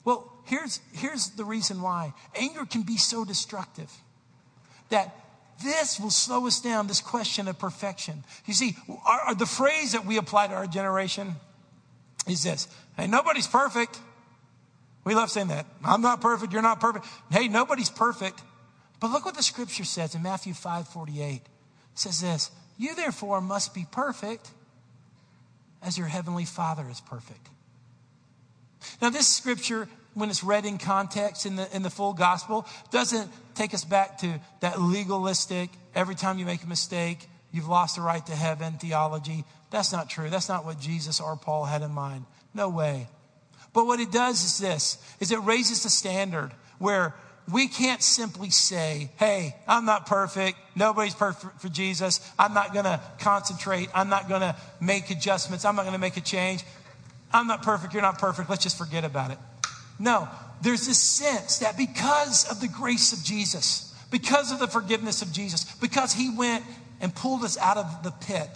Well, 0.04 0.32
here's, 0.44 0.80
here's 0.92 1.30
the 1.30 1.44
reason 1.44 1.82
why 1.82 2.14
anger 2.34 2.64
can 2.64 2.82
be 2.82 2.96
so 2.96 3.24
destructive 3.24 3.90
that 4.88 5.14
this 5.62 5.98
will 5.98 6.10
slow 6.10 6.46
us 6.46 6.60
down, 6.60 6.86
this 6.86 7.00
question 7.00 7.48
of 7.48 7.58
perfection. 7.58 8.24
You 8.46 8.54
see, 8.54 8.76
our, 9.06 9.20
our, 9.20 9.34
the 9.34 9.46
phrase 9.46 9.92
that 9.92 10.04
we 10.04 10.18
apply 10.18 10.48
to 10.48 10.54
our 10.54 10.66
generation 10.66 11.36
is 12.28 12.42
this 12.42 12.68
Hey, 12.96 13.06
nobody's 13.06 13.46
perfect. 13.46 13.98
We 15.04 15.14
love 15.14 15.30
saying 15.30 15.48
that. 15.48 15.66
I'm 15.84 16.02
not 16.02 16.20
perfect, 16.20 16.52
you're 16.52 16.62
not 16.62 16.80
perfect. 16.80 17.06
Hey, 17.30 17.48
nobody's 17.48 17.90
perfect. 17.90 18.42
But 18.98 19.10
look 19.10 19.24
what 19.24 19.36
the 19.36 19.42
scripture 19.42 19.84
says 19.84 20.14
in 20.14 20.22
Matthew 20.22 20.54
5 20.54 20.88
48. 20.88 21.34
It 21.34 21.42
says 21.94 22.20
this 22.20 22.50
You 22.76 22.94
therefore 22.94 23.40
must 23.40 23.74
be 23.74 23.86
perfect 23.90 24.50
as 25.82 25.96
your 25.96 26.08
heavenly 26.08 26.44
Father 26.44 26.88
is 26.90 27.00
perfect. 27.00 27.48
Now, 29.00 29.10
this 29.10 29.28
scripture 29.28 29.88
when 30.16 30.30
it's 30.30 30.42
read 30.42 30.64
in 30.64 30.78
context 30.78 31.44
in 31.44 31.56
the, 31.56 31.76
in 31.76 31.82
the 31.82 31.90
full 31.90 32.14
gospel, 32.14 32.66
doesn't 32.90 33.30
take 33.54 33.74
us 33.74 33.84
back 33.84 34.16
to 34.18 34.40
that 34.60 34.80
legalistic, 34.80 35.68
every 35.94 36.14
time 36.14 36.38
you 36.38 36.46
make 36.46 36.62
a 36.62 36.66
mistake, 36.66 37.28
you've 37.52 37.68
lost 37.68 37.96
the 37.96 38.00
right 38.00 38.24
to 38.24 38.32
heaven 38.32 38.72
theology. 38.78 39.44
That's 39.70 39.92
not 39.92 40.08
true. 40.08 40.30
That's 40.30 40.48
not 40.48 40.64
what 40.64 40.80
Jesus 40.80 41.20
or 41.20 41.36
Paul 41.36 41.66
had 41.66 41.82
in 41.82 41.90
mind. 41.90 42.24
No 42.54 42.70
way. 42.70 43.08
But 43.74 43.86
what 43.86 44.00
it 44.00 44.10
does 44.10 44.42
is 44.42 44.56
this, 44.56 44.96
is 45.20 45.32
it 45.32 45.38
raises 45.40 45.82
the 45.82 45.90
standard 45.90 46.52
where 46.78 47.14
we 47.52 47.68
can't 47.68 48.02
simply 48.02 48.48
say, 48.48 49.10
hey, 49.18 49.54
I'm 49.68 49.84
not 49.84 50.06
perfect. 50.06 50.56
Nobody's 50.74 51.14
perfect 51.14 51.60
for 51.60 51.68
Jesus. 51.68 52.26
I'm 52.38 52.54
not 52.54 52.72
going 52.72 52.86
to 52.86 53.02
concentrate. 53.18 53.90
I'm 53.94 54.08
not 54.08 54.30
going 54.30 54.40
to 54.40 54.56
make 54.80 55.10
adjustments. 55.10 55.66
I'm 55.66 55.76
not 55.76 55.82
going 55.82 55.92
to 55.92 56.00
make 56.00 56.16
a 56.16 56.22
change. 56.22 56.64
I'm 57.34 57.46
not 57.46 57.62
perfect. 57.62 57.92
You're 57.92 58.00
not 58.00 58.18
perfect. 58.18 58.48
Let's 58.48 58.62
just 58.62 58.78
forget 58.78 59.04
about 59.04 59.30
it. 59.30 59.38
No, 59.98 60.28
there's 60.62 60.86
this 60.86 61.00
sense 61.00 61.58
that 61.58 61.76
because 61.76 62.50
of 62.50 62.60
the 62.60 62.68
grace 62.68 63.12
of 63.12 63.22
Jesus, 63.24 63.94
because 64.10 64.52
of 64.52 64.58
the 64.58 64.68
forgiveness 64.68 65.22
of 65.22 65.32
Jesus, 65.32 65.64
because 65.76 66.12
he 66.12 66.30
went 66.30 66.64
and 67.00 67.14
pulled 67.14 67.44
us 67.44 67.58
out 67.58 67.76
of 67.76 68.02
the 68.02 68.10
pit 68.10 68.48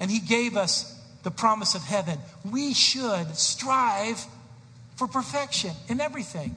and 0.00 0.10
he 0.10 0.20
gave 0.20 0.56
us 0.56 0.94
the 1.22 1.30
promise 1.30 1.74
of 1.74 1.82
heaven, 1.82 2.18
we 2.50 2.72
should 2.72 3.36
strive 3.36 4.24
for 4.96 5.06
perfection 5.06 5.72
in 5.88 6.00
everything. 6.00 6.56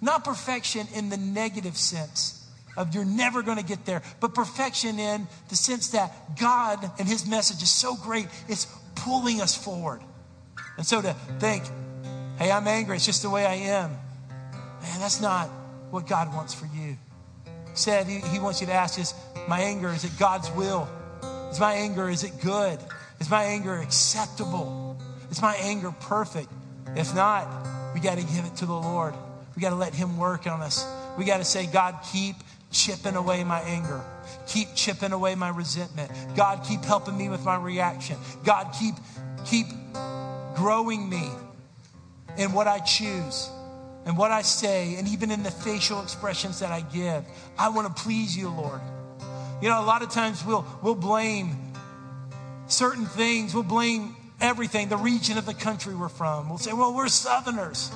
Not 0.00 0.24
perfection 0.24 0.86
in 0.94 1.10
the 1.10 1.16
negative 1.16 1.76
sense 1.76 2.36
of 2.76 2.94
you're 2.94 3.04
never 3.04 3.42
going 3.42 3.58
to 3.58 3.64
get 3.64 3.84
there, 3.84 4.02
but 4.20 4.34
perfection 4.34 4.98
in 4.98 5.26
the 5.48 5.56
sense 5.56 5.90
that 5.90 6.38
God 6.38 6.90
and 6.98 7.06
His 7.06 7.26
message 7.26 7.62
is 7.62 7.70
so 7.70 7.96
great, 7.96 8.26
it's 8.48 8.66
pulling 8.94 9.40
us 9.40 9.54
forward. 9.54 10.00
And 10.76 10.86
so 10.86 11.02
to 11.02 11.12
think, 11.38 11.64
hey, 12.40 12.50
I'm 12.50 12.66
angry, 12.66 12.96
it's 12.96 13.06
just 13.06 13.22
the 13.22 13.30
way 13.30 13.44
I 13.44 13.54
am, 13.54 13.90
man, 13.90 15.00
that's 15.00 15.20
not 15.20 15.48
what 15.90 16.08
God 16.08 16.34
wants 16.34 16.54
for 16.54 16.66
you. 16.66 16.96
Said 17.74 18.06
he, 18.06 18.18
he 18.18 18.38
wants 18.38 18.60
you 18.60 18.66
to 18.66 18.72
ask 18.72 18.98
is 18.98 19.14
my 19.46 19.60
anger, 19.60 19.90
is 19.90 20.04
it 20.04 20.12
God's 20.18 20.50
will? 20.52 20.88
Is 21.50 21.60
my 21.60 21.74
anger, 21.74 22.08
is 22.08 22.24
it 22.24 22.32
good? 22.42 22.78
Is 23.20 23.30
my 23.30 23.44
anger 23.44 23.76
acceptable? 23.76 24.98
Is 25.30 25.42
my 25.42 25.54
anger 25.56 25.92
perfect? 26.00 26.48
If 26.96 27.14
not, 27.14 27.46
we 27.94 28.00
got 28.00 28.18
to 28.18 28.24
give 28.24 28.44
it 28.44 28.56
to 28.56 28.66
the 28.66 28.72
Lord. 28.72 29.14
We 29.54 29.60
got 29.60 29.70
to 29.70 29.76
let 29.76 29.94
Him 29.94 30.16
work 30.16 30.46
on 30.46 30.62
us. 30.62 30.86
We 31.18 31.24
got 31.24 31.38
to 31.38 31.44
say, 31.44 31.66
God, 31.66 31.96
keep 32.12 32.36
chipping 32.72 33.16
away 33.16 33.44
my 33.44 33.60
anger. 33.60 34.00
Keep 34.46 34.74
chipping 34.74 35.12
away 35.12 35.34
my 35.34 35.50
resentment. 35.50 36.10
God, 36.34 36.64
keep 36.66 36.82
helping 36.84 37.16
me 37.16 37.28
with 37.28 37.44
my 37.44 37.56
reaction. 37.56 38.16
God, 38.44 38.72
keep, 38.78 38.94
keep 39.44 39.66
growing 40.54 41.08
me 41.08 41.30
in 42.40 42.52
what 42.52 42.66
I 42.66 42.78
choose 42.78 43.50
and 44.06 44.16
what 44.16 44.30
I 44.30 44.40
say, 44.40 44.94
and 44.96 45.06
even 45.06 45.30
in 45.30 45.42
the 45.42 45.50
facial 45.50 46.00
expressions 46.02 46.60
that 46.60 46.72
I 46.72 46.80
give. 46.80 47.22
I 47.58 47.68
want 47.68 47.94
to 47.94 48.02
please 48.02 48.34
you, 48.34 48.48
Lord. 48.48 48.80
You 49.60 49.68
know, 49.68 49.78
a 49.78 49.84
lot 49.84 50.00
of 50.00 50.10
times 50.10 50.42
we'll, 50.44 50.66
we'll 50.82 50.94
blame 50.94 51.54
certain 52.66 53.04
things, 53.04 53.52
we'll 53.52 53.62
blame 53.62 54.16
everything, 54.40 54.88
the 54.88 54.96
region 54.96 55.36
of 55.36 55.44
the 55.44 55.52
country 55.52 55.94
we're 55.94 56.08
from. 56.08 56.48
We'll 56.48 56.56
say, 56.56 56.72
well, 56.72 56.94
we're 56.94 57.08
Southerners. 57.08 57.92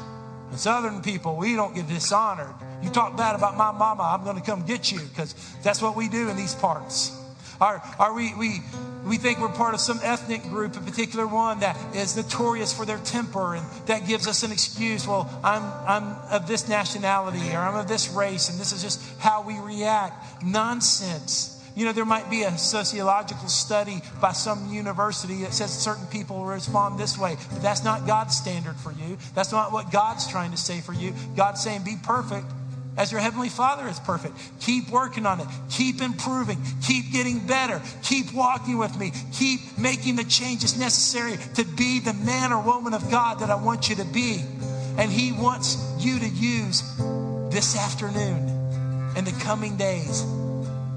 And 0.51 0.61
Southern 0.61 1.01
people, 1.01 1.37
we 1.37 1.57
don't 1.57 1.75
get 1.75 1.89
dishonored. 1.89 2.55
You 2.83 2.91
talk 2.91 3.17
bad 3.17 3.35
about 3.35 3.57
my 3.57 3.73
mama, 3.73 4.03
I'm 4.03 4.25
going 4.25 4.37
to 4.37 4.43
come 4.43 4.67
get 4.67 4.93
you 4.93 5.01
because 5.01 5.35
that's 5.63 5.81
what 5.81 5.97
we 5.97 6.07
do 6.11 6.29
in 6.29 6.37
these 6.37 6.55
parts. 6.55 7.19
Are, 7.63 7.83
are 7.99 8.13
we, 8.13 8.35
we, 8.35 8.61
we 9.05 9.19
think 9.19 9.39
we're 9.39 9.49
part 9.49 9.75
of 9.75 9.81
some 9.81 10.01
ethnic 10.03 10.43
group, 10.45 10.77
a 10.77 10.81
particular 10.81 11.27
one 11.27 11.61
that 11.61 11.77
is 11.95 12.17
notorious 12.17 12.73
for 12.73 12.87
their 12.87 12.99
temper, 12.99 13.55
and 13.55 13.67
that 13.87 14.07
gives 14.07 14.27
us 14.27 14.43
an 14.43 14.53
excuse. 14.53 15.07
Well, 15.07 15.29
I'm, 15.43 15.63
I'm 15.87 16.17
of 16.31 16.47
this 16.47 16.69
nationality, 16.69 17.53
or 17.53 17.59
I'm 17.59 17.77
of 17.77 17.89
this 17.89 18.09
race, 18.11 18.49
and 18.51 18.59
this 18.59 18.73
is 18.73 18.83
just 18.83 19.01
how 19.19 19.43
we 19.43 19.59
react. 19.59 20.43
Nonsense. 20.43 21.51
You 21.77 21.85
know, 21.85 21.93
there 21.93 22.05
might 22.05 22.31
be 22.31 22.45
a 22.45 22.57
sociological 22.57 23.49
study 23.49 24.01
by 24.21 24.33
some 24.33 24.73
university 24.73 25.43
that 25.43 25.53
says 25.53 25.73
certain 25.73 26.07
people 26.07 26.45
respond 26.45 27.01
this 27.01 27.19
way, 27.19 27.37
but 27.51 27.63
that's 27.63 27.83
not 27.83 28.07
God's 28.07 28.37
standard 28.37 28.77
for 28.77 28.93
you. 28.93 29.19
That's 29.35 29.51
not 29.51 29.73
what 29.73 29.91
God's 29.91 30.29
trying 30.29 30.53
to 30.53 30.57
say 30.57 30.81
for 30.81 30.93
you. 30.93 31.13
God's 31.37 31.63
saying, 31.63 31.83
be 31.83 31.97
perfect 32.01 32.47
as 32.97 33.11
your 33.11 33.21
heavenly 33.21 33.49
father 33.49 33.89
is 33.89 33.99
perfect. 34.01 34.35
Keep 34.61 34.91
working 34.91 35.27
on 35.27 35.41
it. 35.41 35.47
Keep 35.71 36.01
improving. 36.01 36.59
Keep 36.87 37.13
getting 37.13 37.47
better. 37.47 37.83
Keep 38.03 38.33
walking 38.33 38.79
with 38.79 38.97
me. 38.99 39.13
Keep 39.33 39.79
making 39.79 40.17
the 40.17 40.25
changes 40.25 40.79
necessary 40.79 41.37
to 41.55 41.65
be 41.65 42.01
the 42.01 42.15
man 42.15 42.53
or 42.53 42.63
woman 42.63 42.95
of 42.95 43.11
God 43.11 43.41
that 43.41 43.51
I 43.51 43.57
want 43.57 43.89
you 43.89 43.97
to 43.97 44.05
be. 44.05 44.41
And 44.97 45.11
he 45.11 45.33
wants 45.33 45.77
you 45.99 46.19
to 46.21 46.29
use 46.29 46.83
this 47.51 47.77
afternoon 47.77 48.49
and 49.17 49.27
the 49.27 49.45
coming 49.45 49.77
days 49.77 50.25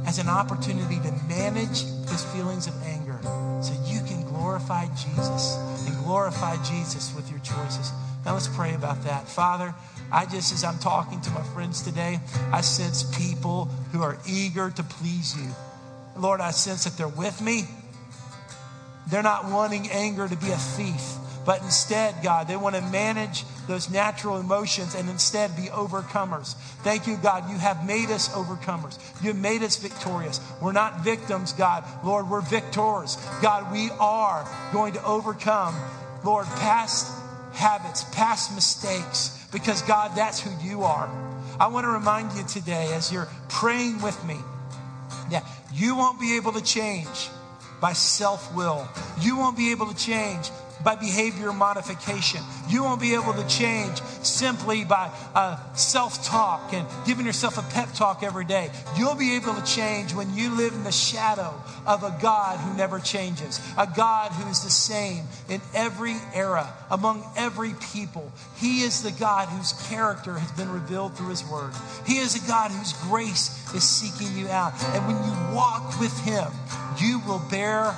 as 0.06 0.20
an 0.20 0.30
opportunity 0.30 1.00
to 1.00 1.12
manage 1.28 1.84
those 2.06 2.24
feelings 2.34 2.68
of 2.68 2.74
anger 2.84 3.20
so 3.62 3.74
you 3.86 4.00
can 4.08 4.24
glorify 4.26 4.86
Jesus 4.96 5.58
and 5.86 6.06
glorify 6.06 6.56
Jesus 6.64 7.14
with 7.16 7.30
your 7.30 7.40
choices. 7.40 7.92
Now 8.26 8.34
let's 8.34 8.48
pray 8.48 8.74
about 8.74 9.04
that. 9.04 9.28
Father, 9.28 9.74
I 10.12 10.26
just, 10.26 10.54
as 10.54 10.64
I'm 10.64 10.80
talking 10.80 11.20
to 11.22 11.32
my 11.32 11.44
friends 11.44 11.82
today, 11.82 12.20
I 12.52 12.62
sense 12.62 13.04
people 13.18 13.66
who 13.92 14.02
are 14.02 14.18
eager 14.28 14.70
to 14.72 14.84
please 14.84 15.36
you. 15.38 15.50
Lord, 16.16 16.42
I 16.42 16.52
sense 16.52 16.86
that 16.86 16.98
they're 16.98 17.08
with 17.08 17.42
me. 17.42 17.66
They're 19.10 19.24
not 19.24 19.46
wanting 19.46 19.90
anger 19.90 20.28
to 20.28 20.36
be 20.36 20.52
a 20.52 20.58
thief. 20.58 21.18
But 21.46 21.62
instead, 21.62 22.16
God, 22.22 22.50
they 22.50 22.58
want 22.58 22.76
to 22.76 22.82
manage 22.82 23.46
those 23.68 23.90
natural 23.90 24.38
emotions 24.38 24.96
and 24.96 25.10
instead 25.10 25.56
be 25.56 25.64
overcomers. 25.68 26.56
Thank 26.84 27.08
you, 27.08 27.16
God. 27.16 27.50
You 27.50 27.58
have 27.58 27.86
made 27.88 28.10
us 28.10 28.28
overcomers. 28.30 29.00
You 29.22 29.30
have 29.30 29.42
made 29.42 29.64
us 29.64 29.78
victorious. 29.78 30.42
We're 30.62 30.74
not 30.74 31.06
victims, 31.06 31.54
God. 31.54 31.86
Lord, 32.04 32.30
we're 32.30 32.42
victors. 32.42 33.18
God, 33.42 33.72
we 33.72 33.90
are 33.98 34.46
going 34.74 34.92
to 34.94 35.04
overcome, 35.06 35.74
Lord, 36.26 36.48
past 36.48 37.14
habits, 37.58 38.06
past 38.14 38.54
mistakes, 38.56 39.48
because, 39.52 39.82
God, 39.82 40.16
that's 40.16 40.40
who 40.40 40.52
you 40.66 40.84
are. 40.84 41.10
I 41.60 41.68
want 41.68 41.86
to 41.86 41.90
remind 41.90 42.32
you 42.34 42.44
today, 42.44 42.94
as 42.94 43.12
you're 43.12 43.28
praying 43.50 44.02
with 44.02 44.24
me, 44.26 44.38
that 45.32 45.44
you 45.74 45.96
won't 45.96 46.20
be 46.20 46.38
able 46.38 46.54
to 46.54 46.64
change 46.64 47.30
by 47.82 47.94
self 47.94 48.54
will. 48.56 48.88
You 49.20 49.38
won't 49.38 49.58
be 49.58 49.72
able 49.72 49.88
to 49.88 49.96
change 49.96 50.50
by 50.84 50.96
behavior 50.96 51.52
modification. 51.52 52.42
You 52.70 52.84
won't 52.84 53.02
be 53.02 53.14
able 53.14 53.34
to 53.34 53.48
change 53.48 54.02
simply 54.24 54.84
by 54.84 55.12
uh, 55.34 55.58
self 55.74 56.24
talk 56.24 56.74
and 56.74 56.88
giving 57.06 57.26
yourself 57.26 57.58
a 57.58 57.74
pep 57.74 57.94
talk 57.94 58.24
every 58.24 58.46
day. 58.46 58.70
You'll 58.98 59.16
be 59.16 59.36
able 59.36 59.54
to 59.56 59.64
change 59.66 60.14
when 60.14 60.34
you 60.36 60.56
live 60.56 60.74
in 60.74 60.84
the 60.84 60.92
shadow 60.92 61.54
of 61.86 62.04
a 62.04 62.18
God 62.22 62.60
who 62.60 62.76
never 62.78 63.00
changes, 63.00 63.60
a 63.78 63.88
God 63.88 64.32
who 64.32 64.50
is 64.50 64.64
the 64.64 64.70
same 64.70 65.26
in 65.50 65.62
every 65.74 66.16
era, 66.34 66.74
among 66.92 67.24
every 67.38 67.74
people. 67.94 68.32
He 68.58 68.82
is 68.82 69.04
the 69.04 69.12
God 69.12 69.48
whose 69.50 69.74
character 69.88 70.38
has 70.38 70.52
been 70.52 70.70
revealed 70.70 71.16
through 71.16 71.30
His 71.30 71.46
Word. 71.46 71.74
He 72.06 72.18
is 72.18 72.36
a 72.36 72.48
God 72.48 72.72
whose 72.72 72.94
grace 73.10 73.74
is 73.74 73.84
seeking 73.84 74.38
you 74.38 74.48
out. 74.50 74.74
And 74.94 75.08
when 75.08 75.16
you 75.24 75.56
walk 75.56 76.00
with 76.00 76.18
Him, 76.20 76.52
you 77.00 77.20
will 77.28 77.42
bear, 77.50 77.96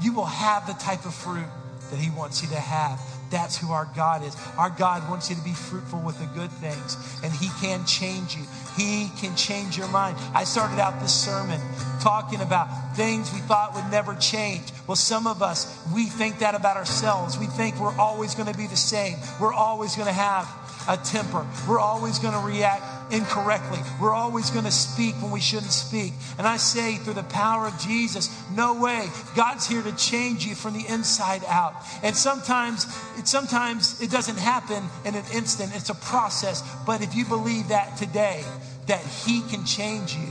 you 0.00 0.12
will 0.12 0.26
have 0.26 0.66
the 0.66 0.74
type 0.74 1.04
of 1.04 1.14
fruit 1.14 1.46
that 1.92 2.00
He 2.00 2.10
wants 2.10 2.42
you 2.42 2.48
to 2.48 2.58
have. 2.58 2.98
That's 3.30 3.56
who 3.56 3.70
our 3.70 3.88
God 3.94 4.24
is. 4.24 4.36
Our 4.58 4.70
God 4.70 5.08
wants 5.08 5.30
you 5.30 5.36
to 5.36 5.42
be 5.42 5.52
fruitful 5.52 6.00
with 6.00 6.18
the 6.18 6.26
good 6.26 6.50
things, 6.50 6.96
and 7.22 7.32
He 7.32 7.48
can 7.60 7.84
change 7.86 8.34
you. 8.34 8.42
He 8.76 9.10
can 9.20 9.36
change 9.36 9.76
your 9.76 9.88
mind. 9.88 10.16
I 10.34 10.44
started 10.44 10.80
out 10.80 11.00
this 11.00 11.14
sermon 11.14 11.60
talking 12.00 12.40
about 12.40 12.96
things 12.96 13.32
we 13.32 13.40
thought 13.40 13.74
would 13.74 13.90
never 13.90 14.14
change. 14.14 14.62
Well, 14.86 14.96
some 14.96 15.26
of 15.26 15.42
us, 15.42 15.86
we 15.94 16.06
think 16.06 16.40
that 16.40 16.54
about 16.54 16.76
ourselves. 16.76 17.38
We 17.38 17.46
think 17.46 17.78
we're 17.78 17.96
always 17.98 18.34
going 18.34 18.50
to 18.50 18.58
be 18.58 18.66
the 18.66 18.76
same, 18.76 19.18
we're 19.40 19.54
always 19.54 19.94
going 19.94 20.08
to 20.08 20.14
have 20.14 20.48
a 20.88 20.96
temper, 20.96 21.46
we're 21.68 21.78
always 21.78 22.18
going 22.18 22.34
to 22.34 22.40
react 22.40 23.01
incorrectly. 23.10 23.78
We're 24.00 24.14
always 24.14 24.50
going 24.50 24.64
to 24.64 24.70
speak 24.70 25.14
when 25.22 25.30
we 25.30 25.40
shouldn't 25.40 25.72
speak. 25.72 26.12
And 26.38 26.46
I 26.46 26.56
say, 26.56 26.96
through 26.96 27.14
the 27.14 27.22
power 27.24 27.66
of 27.66 27.78
Jesus, 27.78 28.30
no 28.54 28.80
way. 28.80 29.08
God's 29.34 29.66
here 29.66 29.82
to 29.82 29.96
change 29.96 30.46
you 30.46 30.54
from 30.54 30.74
the 30.74 30.84
inside 30.88 31.42
out. 31.48 31.74
And 32.02 32.16
sometimes, 32.16 32.86
it, 33.18 33.28
sometimes 33.28 34.00
it 34.00 34.10
doesn't 34.10 34.38
happen 34.38 34.82
in 35.04 35.14
an 35.14 35.24
instant. 35.34 35.72
It's 35.74 35.90
a 35.90 35.94
process. 35.94 36.62
But 36.86 37.02
if 37.02 37.14
you 37.14 37.24
believe 37.24 37.68
that 37.68 37.96
today, 37.96 38.44
that 38.86 39.04
He 39.24 39.42
can 39.42 39.64
change 39.64 40.14
you, 40.14 40.28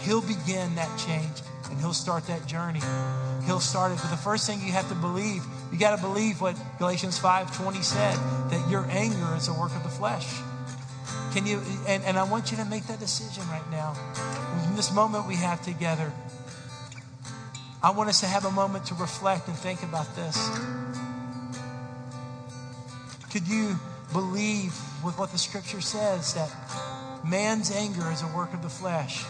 He'll 0.00 0.22
begin 0.22 0.74
that 0.76 0.98
change 0.98 1.42
and 1.70 1.78
He'll 1.78 1.92
start 1.92 2.26
that 2.26 2.46
journey. 2.46 2.80
He'll 3.44 3.60
start 3.60 3.92
it. 3.92 3.98
But 4.00 4.10
the 4.10 4.16
first 4.16 4.46
thing 4.46 4.60
you 4.60 4.72
have 4.72 4.88
to 4.88 4.94
believe, 4.94 5.42
you 5.72 5.78
got 5.78 5.96
to 5.96 6.02
believe 6.02 6.40
what 6.40 6.56
Galatians 6.78 7.18
5:20 7.18 7.82
said, 7.82 8.16
that 8.50 8.70
your 8.70 8.86
anger 8.90 9.34
is 9.36 9.48
a 9.48 9.52
work 9.52 9.74
of 9.74 9.82
the 9.82 9.88
flesh. 9.88 10.26
Can 11.32 11.46
you, 11.46 11.60
and, 11.86 12.02
and 12.04 12.18
I 12.18 12.24
want 12.24 12.50
you 12.50 12.56
to 12.56 12.64
make 12.64 12.86
that 12.86 12.98
decision 13.00 13.42
right 13.48 13.70
now. 13.70 13.94
In 14.68 14.76
this 14.76 14.92
moment 14.92 15.26
we 15.26 15.36
have 15.36 15.62
together, 15.62 16.12
I 17.82 17.90
want 17.90 18.08
us 18.08 18.20
to 18.20 18.26
have 18.26 18.44
a 18.44 18.50
moment 18.50 18.86
to 18.86 18.94
reflect 18.94 19.46
and 19.46 19.56
think 19.56 19.82
about 19.82 20.16
this. 20.16 20.36
Could 23.30 23.46
you 23.46 23.76
believe 24.12 24.74
with 25.04 25.18
what 25.18 25.32
the 25.32 25.38
scripture 25.38 25.80
says 25.80 26.34
that 26.34 26.50
man's 27.24 27.70
anger 27.70 28.10
is 28.10 28.22
a 28.22 28.36
work 28.36 28.54
of 28.54 28.62
the 28.62 28.68
flesh? 28.68 29.24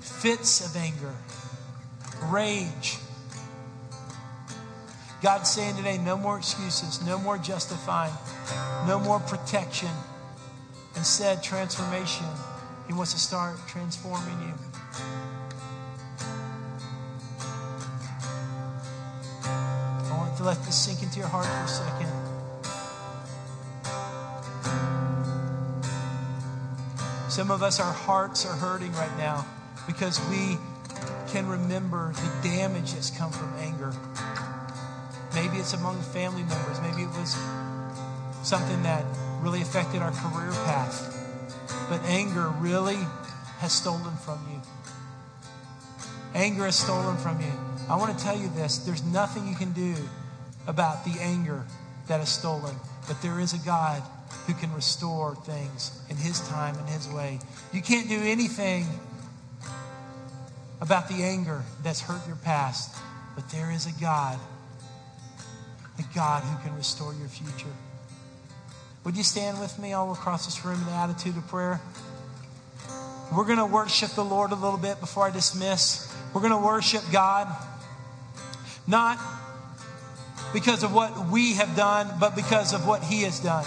Fits 0.00 0.64
of 0.64 0.76
anger, 0.76 1.14
rage. 2.24 2.98
God's 5.22 5.50
saying 5.50 5.76
today, 5.76 5.98
no 5.98 6.16
more 6.16 6.38
excuses, 6.38 7.04
no 7.04 7.18
more 7.18 7.36
justifying, 7.38 8.12
no 8.86 9.00
more 9.00 9.18
protection. 9.18 9.88
Instead, 10.96 11.42
transformation. 11.42 12.26
He 12.86 12.92
wants 12.92 13.12
to 13.12 13.18
start 13.18 13.56
transforming 13.68 14.40
you. 14.40 14.54
I 19.44 20.16
want 20.18 20.36
to 20.38 20.42
let 20.42 20.56
this 20.64 20.74
sink 20.74 21.02
into 21.02 21.18
your 21.18 21.28
heart 21.28 21.46
for 21.46 21.64
a 21.64 21.68
second. 21.68 22.10
Some 27.30 27.50
of 27.52 27.62
us, 27.62 27.78
our 27.78 27.92
hearts 27.92 28.44
are 28.44 28.56
hurting 28.56 28.92
right 28.94 29.16
now 29.16 29.46
because 29.86 30.20
we 30.28 30.58
can 31.28 31.46
remember 31.46 32.12
the 32.12 32.48
damage 32.48 32.92
that's 32.92 33.10
come 33.10 33.30
from 33.30 33.54
anger. 33.58 33.94
Maybe 35.34 35.58
it's 35.58 35.72
among 35.72 36.02
family 36.02 36.42
members. 36.42 36.80
Maybe 36.80 37.02
it 37.02 37.10
was 37.10 37.36
something 38.42 38.82
that 38.82 39.04
really 39.40 39.62
affected 39.62 40.02
our 40.02 40.12
career 40.12 40.50
path. 40.64 41.16
But 41.88 42.02
anger 42.04 42.48
really 42.58 42.98
has 43.58 43.72
stolen 43.72 44.16
from 44.16 44.38
you. 44.50 44.60
Anger 46.34 46.64
has 46.64 46.76
stolen 46.76 47.16
from 47.16 47.40
you. 47.40 47.52
I 47.88 47.96
want 47.96 48.16
to 48.16 48.24
tell 48.24 48.36
you 48.36 48.48
this 48.50 48.78
there's 48.78 49.04
nothing 49.04 49.48
you 49.48 49.56
can 49.56 49.72
do 49.72 49.94
about 50.66 51.04
the 51.04 51.18
anger 51.20 51.64
that 52.06 52.20
is 52.20 52.28
stolen, 52.28 52.74
but 53.08 53.20
there 53.22 53.40
is 53.40 53.52
a 53.52 53.58
God 53.58 54.02
who 54.46 54.54
can 54.54 54.72
restore 54.72 55.34
things 55.34 56.00
in 56.08 56.16
His 56.16 56.40
time 56.48 56.76
and 56.78 56.88
His 56.88 57.08
way. 57.08 57.40
You 57.72 57.82
can't 57.82 58.08
do 58.08 58.20
anything 58.22 58.86
about 60.80 61.08
the 61.08 61.22
anger 61.22 61.62
that's 61.82 62.00
hurt 62.00 62.26
your 62.26 62.36
past, 62.36 62.96
but 63.34 63.48
there 63.50 63.70
is 63.70 63.86
a 63.86 64.00
God, 64.00 64.38
a 65.98 66.14
God 66.14 66.42
who 66.42 66.62
can 66.66 66.76
restore 66.76 67.12
your 67.14 67.28
future. 67.28 67.74
Would 69.04 69.16
you 69.16 69.22
stand 69.22 69.58
with 69.58 69.78
me 69.78 69.94
all 69.94 70.12
across 70.12 70.44
this 70.44 70.62
room 70.64 70.78
in 70.78 70.86
the 70.86 70.92
attitude 70.92 71.36
of 71.36 71.48
prayer? 71.48 71.80
We're 73.34 73.46
going 73.46 73.58
to 73.58 73.66
worship 73.66 74.10
the 74.10 74.24
Lord 74.24 74.52
a 74.52 74.56
little 74.56 74.78
bit 74.78 75.00
before 75.00 75.24
I 75.26 75.30
dismiss. 75.30 76.12
We're 76.34 76.42
going 76.42 76.52
to 76.52 76.58
worship 76.58 77.02
God, 77.10 77.48
not 78.86 79.18
because 80.52 80.82
of 80.82 80.92
what 80.92 81.28
we 81.30 81.54
have 81.54 81.74
done, 81.76 82.10
but 82.20 82.36
because 82.36 82.74
of 82.74 82.86
what 82.86 83.02
He 83.02 83.22
has 83.22 83.40
done. 83.40 83.64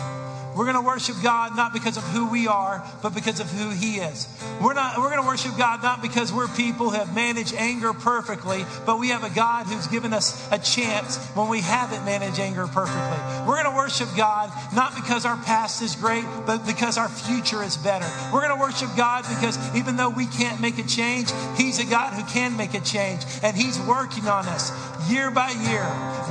We're 0.55 0.65
going 0.65 0.75
to 0.75 0.81
worship 0.81 1.15
God 1.23 1.55
not 1.55 1.73
because 1.73 1.97
of 1.97 2.03
who 2.03 2.29
we 2.29 2.47
are, 2.47 2.85
but 3.01 3.13
because 3.13 3.39
of 3.39 3.49
who 3.49 3.69
He 3.69 3.97
is. 3.97 4.27
We're 4.61 4.73
not. 4.73 4.97
We're 4.97 5.09
going 5.09 5.21
to 5.21 5.27
worship 5.27 5.57
God 5.57 5.81
not 5.81 6.01
because 6.01 6.31
we're 6.31 6.47
people 6.47 6.89
who 6.89 6.97
have 6.97 7.13
managed 7.15 7.53
anger 7.55 7.93
perfectly, 7.93 8.65
but 8.85 8.99
we 8.99 9.09
have 9.09 9.23
a 9.23 9.29
God 9.29 9.65
who's 9.65 9.87
given 9.87 10.13
us 10.13 10.47
a 10.51 10.59
chance 10.59 11.17
when 11.35 11.49
we 11.49 11.61
haven't 11.61 12.05
managed 12.05 12.39
anger 12.39 12.67
perfectly. 12.67 13.47
We're 13.47 13.61
going 13.61 13.71
to 13.71 13.75
worship 13.75 14.09
God 14.15 14.51
not 14.73 14.95
because 14.95 15.25
our 15.25 15.37
past 15.37 15.81
is 15.81 15.95
great, 15.95 16.25
but 16.45 16.65
because 16.65 16.97
our 16.97 17.09
future 17.09 17.63
is 17.63 17.77
better. 17.77 18.07
We're 18.31 18.41
going 18.47 18.55
to 18.55 18.61
worship 18.61 18.89
God 18.95 19.25
because 19.27 19.57
even 19.75 19.97
though 19.97 20.09
we 20.09 20.25
can't 20.27 20.61
make 20.61 20.77
a 20.77 20.83
change, 20.83 21.31
He's 21.57 21.79
a 21.79 21.85
God 21.85 22.13
who 22.13 22.23
can 22.31 22.55
make 22.57 22.73
a 22.73 22.81
change, 22.81 23.23
and 23.41 23.55
He's 23.57 23.79
working 23.81 24.27
on 24.27 24.47
us 24.47 24.71
year 25.09 25.31
by 25.31 25.49
year, 25.49 25.85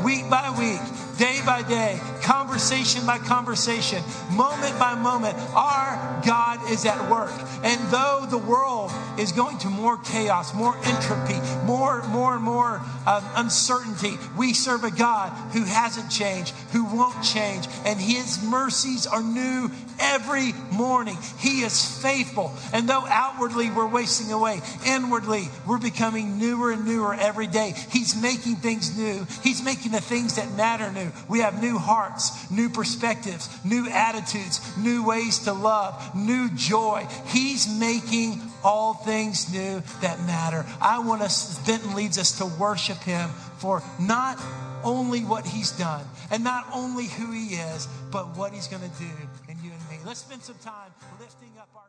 week 0.05 0.31
by 0.31 0.55
week 0.59 0.81
day 1.19 1.41
by 1.45 1.63
day, 1.63 2.01
conversation 2.43 3.07
by 3.07 3.19
conversation, 3.19 4.03
moment 4.33 4.77
by 4.77 4.97
moment, 4.97 5.37
our 5.55 6.23
God 6.27 6.71
is 6.73 6.85
at 6.85 7.09
work. 7.09 7.33
And 7.63 7.81
though 7.93 8.27
the 8.29 8.39
world 8.39 8.91
is 9.17 9.31
going 9.31 9.59
to 9.59 9.69
more 9.69 9.97
chaos, 9.99 10.53
more 10.53 10.77
entropy, 10.85 11.39
more, 11.65 12.03
more 12.09 12.35
and 12.35 12.43
more 12.43 12.83
um, 13.07 13.25
uncertainty, 13.37 14.15
we 14.37 14.55
serve 14.55 14.83
a 14.83 14.91
God 14.91 15.31
who 15.53 15.63
hasn't 15.63 16.11
changed, 16.11 16.53
who 16.73 16.85
won't 16.85 17.23
change, 17.23 17.69
and 17.85 18.01
His 18.01 18.43
mercies 18.43 19.07
are 19.07 19.23
new 19.23 19.71
every 20.01 20.53
morning. 20.73 21.17
He 21.39 21.61
is 21.61 22.03
faithful. 22.03 22.53
And 22.73 22.89
though 22.89 23.05
outwardly 23.07 23.71
we're 23.71 23.87
wasting 23.87 24.33
away, 24.33 24.61
inwardly 24.85 25.45
we're 25.67 25.79
becoming 25.79 26.39
newer 26.39 26.73
and 26.73 26.85
newer 26.85 27.15
every 27.15 27.47
day. 27.47 27.75
He's 27.91 28.21
making 28.21 28.57
things 28.57 28.97
new. 28.99 29.27
He's 29.45 29.63
making 29.63 29.93
the 29.93 30.01
things 30.01 30.37
that 30.37 30.53
matter 30.57 30.91
new. 30.91 31.13
We 31.29 31.41
have 31.41 31.63
new 31.63 31.79
hearts, 31.79 32.32
new 32.51 32.69
perspectives, 32.69 33.49
new 33.65 33.89
attitudes, 33.89 34.61
new 34.77 35.05
ways 35.05 35.41
to 35.41 35.53
love, 35.53 36.15
new 36.15 36.49
joy. 36.51 37.07
He's 37.27 37.69
making 37.79 38.41
all 38.65 38.95
things 38.95 39.53
new 39.53 39.83
that 40.01 40.21
matter. 40.21 40.65
I 40.81 41.01
want 41.01 41.23
us, 41.23 41.59
Benton 41.67 41.95
leads 41.95 42.19
us 42.19 42.39
to 42.39 42.47
worship 42.47 42.99
Him 42.99 43.31
for 43.59 43.83
not 44.01 44.43
only 44.85 45.21
what 45.21 45.47
He's 45.47 45.73
done 45.73 46.05
and 46.31 46.43
not 46.45 46.67
only 46.73 47.07
who 47.07 47.33
He 47.33 47.55
is, 47.55 47.87
but 48.11 48.37
what 48.37 48.53
He's 48.53 48.69
going 48.69 48.83
to 48.83 48.99
do 48.99 49.11
in 49.49 49.57
you 49.63 49.71
and 49.71 49.91
me. 49.91 49.99
Let's 50.05 50.21
spend 50.21 50.43
some 50.43 50.59
time 50.63 50.91
lifting 51.21 51.51
up 51.59 51.69
our 51.75 51.82